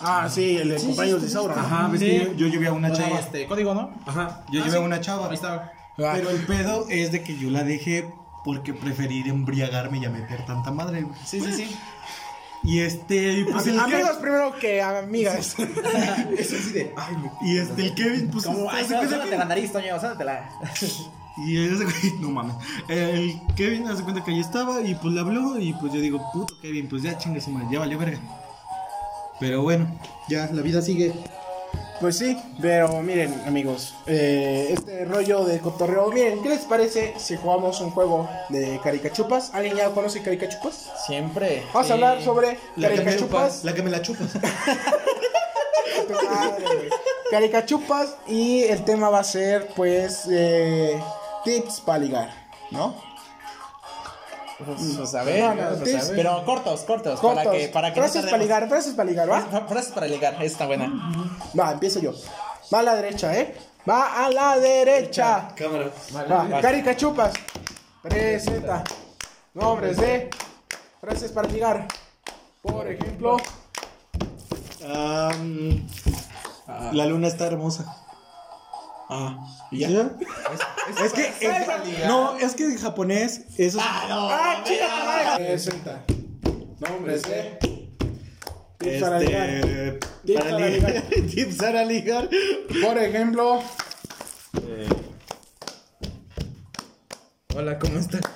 [0.00, 1.54] Ah, sí, el de compañeros de Saura.
[1.58, 2.06] Ajá, ves Sí.
[2.06, 3.18] que yo, yo llevé a una chava.
[3.18, 3.90] este código, ¿no?
[4.06, 5.28] Ajá, yo llevé a una chava.
[5.28, 5.72] Ahí está.
[5.96, 8.08] Pero el pedo es de que yo la dejé
[8.44, 11.02] porque preferí embriagarme y a meter tanta madre.
[11.02, 11.14] güey.
[11.24, 11.76] Sí, sí, sí.
[12.64, 15.54] Y este, pues el Amigos Kevin, primero que amigas.
[16.38, 19.44] Eso así de, ay, me y este, el Kevin, pues, Como, ay, sónate que- la
[19.44, 20.48] nariz, Toño, sónatela.
[21.46, 22.56] y ese güey, no mames,
[22.88, 26.22] el Kevin hace cuenta que ahí estaba y pues le habló y pues yo digo,
[26.32, 28.18] puto Kevin, pues ya chingue su madre, ya valió verga.
[29.40, 29.86] Pero bueno,
[30.28, 31.12] ya, la vida sigue.
[32.00, 37.36] Pues sí, pero miren, amigos, eh, este rollo de cotorreo, miren, ¿qué les parece si
[37.36, 39.54] jugamos un juego de caricachupas?
[39.54, 40.90] ¿Alguien ya conoce caricachupas?
[41.06, 41.62] Siempre.
[41.72, 41.92] Vamos sí.
[41.92, 43.64] a hablar sobre La que me caricachupas.
[43.64, 44.34] La que me la chupas.
[46.30, 46.90] Madre.
[47.30, 51.00] Caricachupas y el tema va a ser, pues, eh,
[51.44, 52.30] tips para ligar,
[52.70, 53.13] ¿no?
[54.60, 56.08] A ver, No, no, a tips.
[56.08, 56.16] ver.
[56.16, 59.30] pero cortos, cortos, Cortos, para que para que no frases para ligar, frases para ligar,
[59.30, 59.40] ¿va?
[59.42, 60.90] Fra- Frases para ligar, está buena.
[61.58, 62.12] Va, empiezo yo.
[62.72, 63.54] Va a la derecha, ¿eh?
[63.88, 65.48] Va a la derecha.
[65.56, 65.90] Cámara.
[66.16, 67.32] Va, caricachupas.
[68.02, 68.84] Presenta.
[69.54, 70.30] Nombres de
[71.00, 71.86] frases para ligar.
[72.62, 73.36] Por ejemplo,
[76.92, 78.03] la luna está hermosa.
[79.08, 79.38] Ah,
[79.70, 80.10] ¿Y ya?
[81.04, 85.46] Es, que en- no, es que en japonés eso es- ah, chica tu madre.
[85.46, 86.02] Presenta.
[86.80, 87.58] Nombres de
[88.78, 89.48] tips para ligar.
[89.50, 91.02] este, Tips para ligar.
[91.34, 92.28] Tips para ligar.
[92.82, 93.62] Por ejemplo,
[97.56, 98.18] Hola, ¿cómo está?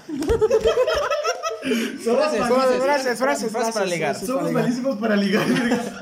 [1.61, 4.15] Frases, frases, frases, frases, frases para ligar.
[4.15, 5.45] Somos malísimos para ligar.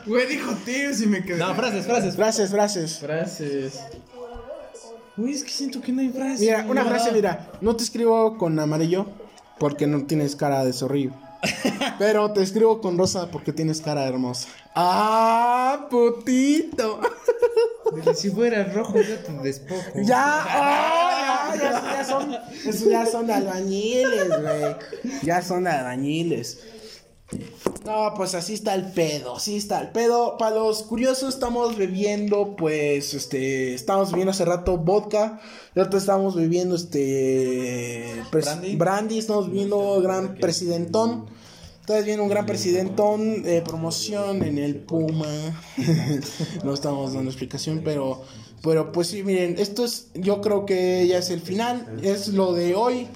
[0.05, 1.39] Güey, dijo tío y me quedé.
[1.39, 2.14] No, frases, frases.
[2.14, 2.99] Frases, frases.
[2.99, 3.81] Frases.
[5.17, 6.41] Uy, es que siento que no hay frases.
[6.41, 7.51] Mira, una frase, mira.
[7.61, 9.07] No te escribo con amarillo.
[9.59, 11.12] porque no tienes cara de zorrillo.
[11.99, 14.49] Pero te escribo con rosa porque tienes cara hermosa.
[14.75, 17.01] ¡Ah, putito!
[17.95, 19.83] Dile, si fuera rojo, yo te despojo.
[20.03, 22.37] Ya, ah, ya, ya, ya son,
[22.91, 24.77] ya son de albañiles, güey.
[25.23, 26.59] Ya son de albañiles.
[27.87, 30.37] No, pues así está el pedo, así está el pedo.
[30.39, 35.41] Para los curiosos estamos bebiendo, pues, este, estamos bebiendo hace rato vodka.
[35.72, 38.74] Y ahorita estamos bebiendo, este, Brandy.
[38.74, 39.18] brandy.
[39.18, 41.26] Estamos bebiendo gran presidentón.
[41.80, 45.28] Estás viendo un gran presidentón de promoción en el Puma.
[46.64, 48.24] no estamos dando explicación, pero,
[48.64, 52.53] pero pues sí, miren, esto es, yo creo que ya es el final, es lo
[52.53, 53.07] de hoy.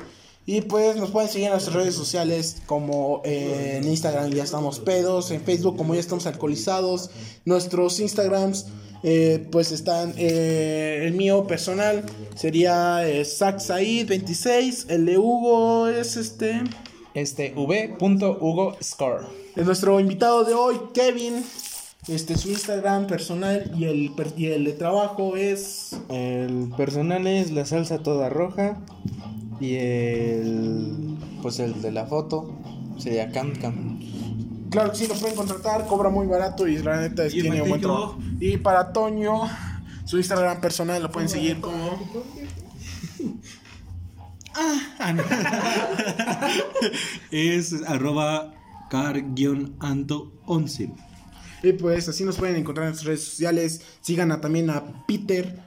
[0.51, 4.81] Y pues nos pueden seguir en nuestras redes sociales como eh, en Instagram ya estamos
[4.81, 7.11] pedos, en Facebook como ya estamos alcoholizados,
[7.45, 8.67] nuestros Instagrams
[9.05, 12.03] eh, pues están, eh, el mío personal
[12.35, 16.63] sería eh, Said26, el de Hugo es este...
[17.15, 19.27] Este, v.hugo score.
[19.55, 21.45] Es nuestro invitado de hoy, Kevin.
[22.09, 25.97] Este, su Instagram personal y el, y el de trabajo es.
[26.09, 28.81] El personal es la salsa toda roja.
[29.61, 31.17] Y el.
[31.43, 32.59] Pues el de la foto
[32.99, 33.53] sería Cam.
[34.71, 37.69] Claro que sí, lo pueden contratar, cobra muy barato y la neta es tiene un
[37.69, 38.19] buen trabajo.
[38.39, 39.43] Y para Toño,
[40.05, 41.81] su Instagram personal lo pueden seguir como.
[47.31, 48.53] Es arroba
[48.91, 50.93] car-anto11.
[51.63, 53.83] Y pues así nos pueden encontrar en nuestras redes sociales.
[54.01, 55.61] Sigan a- también a Peter,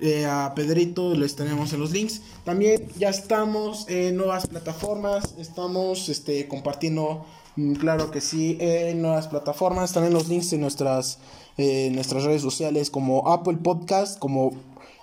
[0.00, 2.20] eh, a Pedrito, les tenemos en los links.
[2.44, 5.34] También ya estamos en nuevas plataformas.
[5.38, 7.24] Estamos este, compartiendo,
[7.56, 9.92] mm, claro que sí, en nuevas plataformas.
[9.92, 11.18] También los links en nuestras,
[11.56, 14.52] eh, nuestras redes sociales como Apple Podcast, como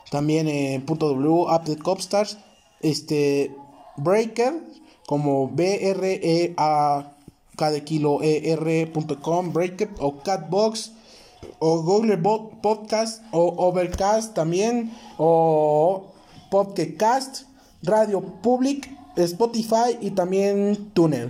[0.10, 2.38] también punto .w, App de Copstars,
[2.82, 3.56] este,
[3.98, 4.54] Breaker,
[5.08, 7.14] como B R A
[7.56, 10.92] K de kilo E R.com, Breaker o Catbox
[11.60, 16.12] o Google Podcast o Overcast también o
[16.50, 17.44] Podcast,
[17.84, 21.30] Radio Public, Spotify y también Tunnel.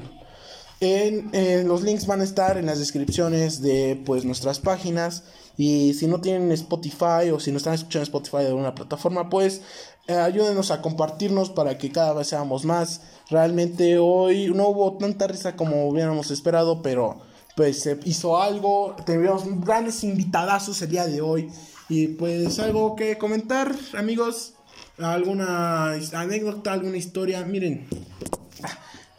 [0.79, 5.23] En los links van a estar en las descripciones de pues nuestras páginas
[5.57, 9.61] y si no tienen Spotify o si no están escuchando Spotify de alguna plataforma pues
[10.07, 15.27] eh, ayúdenos a compartirnos para que cada vez seamos más realmente hoy no hubo tanta
[15.27, 17.19] risa como hubiéramos esperado pero
[17.61, 21.47] pues se hizo algo tuvimos grandes invitadazos el día de hoy
[21.89, 24.53] y pues algo que comentar amigos
[24.97, 27.85] alguna anécdota alguna historia miren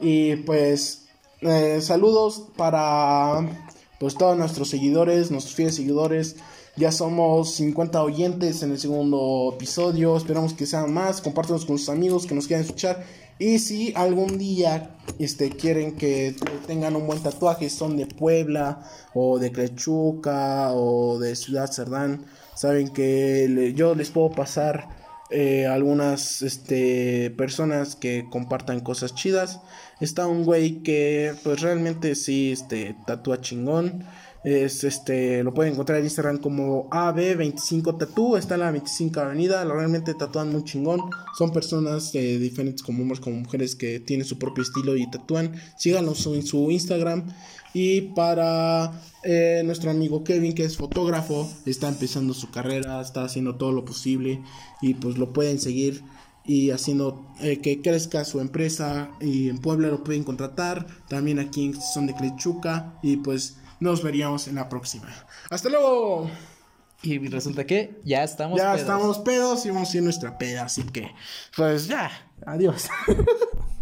[0.01, 1.07] y pues
[1.41, 3.47] eh, saludos para
[4.01, 6.35] pues todos nuestros seguidores, nuestros fieles seguidores.
[6.75, 10.17] Ya somos 50 oyentes en el segundo episodio.
[10.17, 11.21] Esperamos que sean más.
[11.21, 13.05] Compártanos con sus amigos que nos quieran escuchar.
[13.39, 16.35] Y si algún día este, quieren que
[16.67, 22.25] tengan un buen tatuaje, son de Puebla o de Crechuca o de Ciudad Cerdán,
[22.55, 24.89] saben que yo les puedo pasar
[25.31, 29.61] eh, algunas este, personas que compartan cosas chidas.
[29.99, 34.05] Está un güey que pues realmente sí este, tatúa chingón.
[34.45, 39.65] Es este, lo pueden encontrar en Instagram como AB25 Tatú, está en la 25 Avenida,
[39.65, 41.01] realmente tatúan muy chingón.
[41.39, 45.53] Son personas eh, diferentes como hombres como mujeres que tienen su propio estilo y tatúan.
[45.79, 47.25] Síganos en su Instagram.
[47.75, 53.55] Y para eh, nuestro amigo Kevin, que es fotógrafo, está empezando su carrera, está haciendo
[53.55, 54.43] todo lo posible
[54.83, 56.03] y pues lo pueden seguir
[56.45, 61.73] y haciendo eh, que crezca su empresa y en Puebla lo pueden contratar, también aquí
[61.95, 65.09] Son de Clechuca y pues nos veríamos en la próxima.
[65.51, 66.31] Hasta luego.
[67.03, 68.81] Y resulta que ya estamos ya pedos.
[68.81, 71.11] estamos pedos y vamos a ir nuestra peda, así que
[71.57, 72.11] pues ya,
[72.47, 72.89] adiós.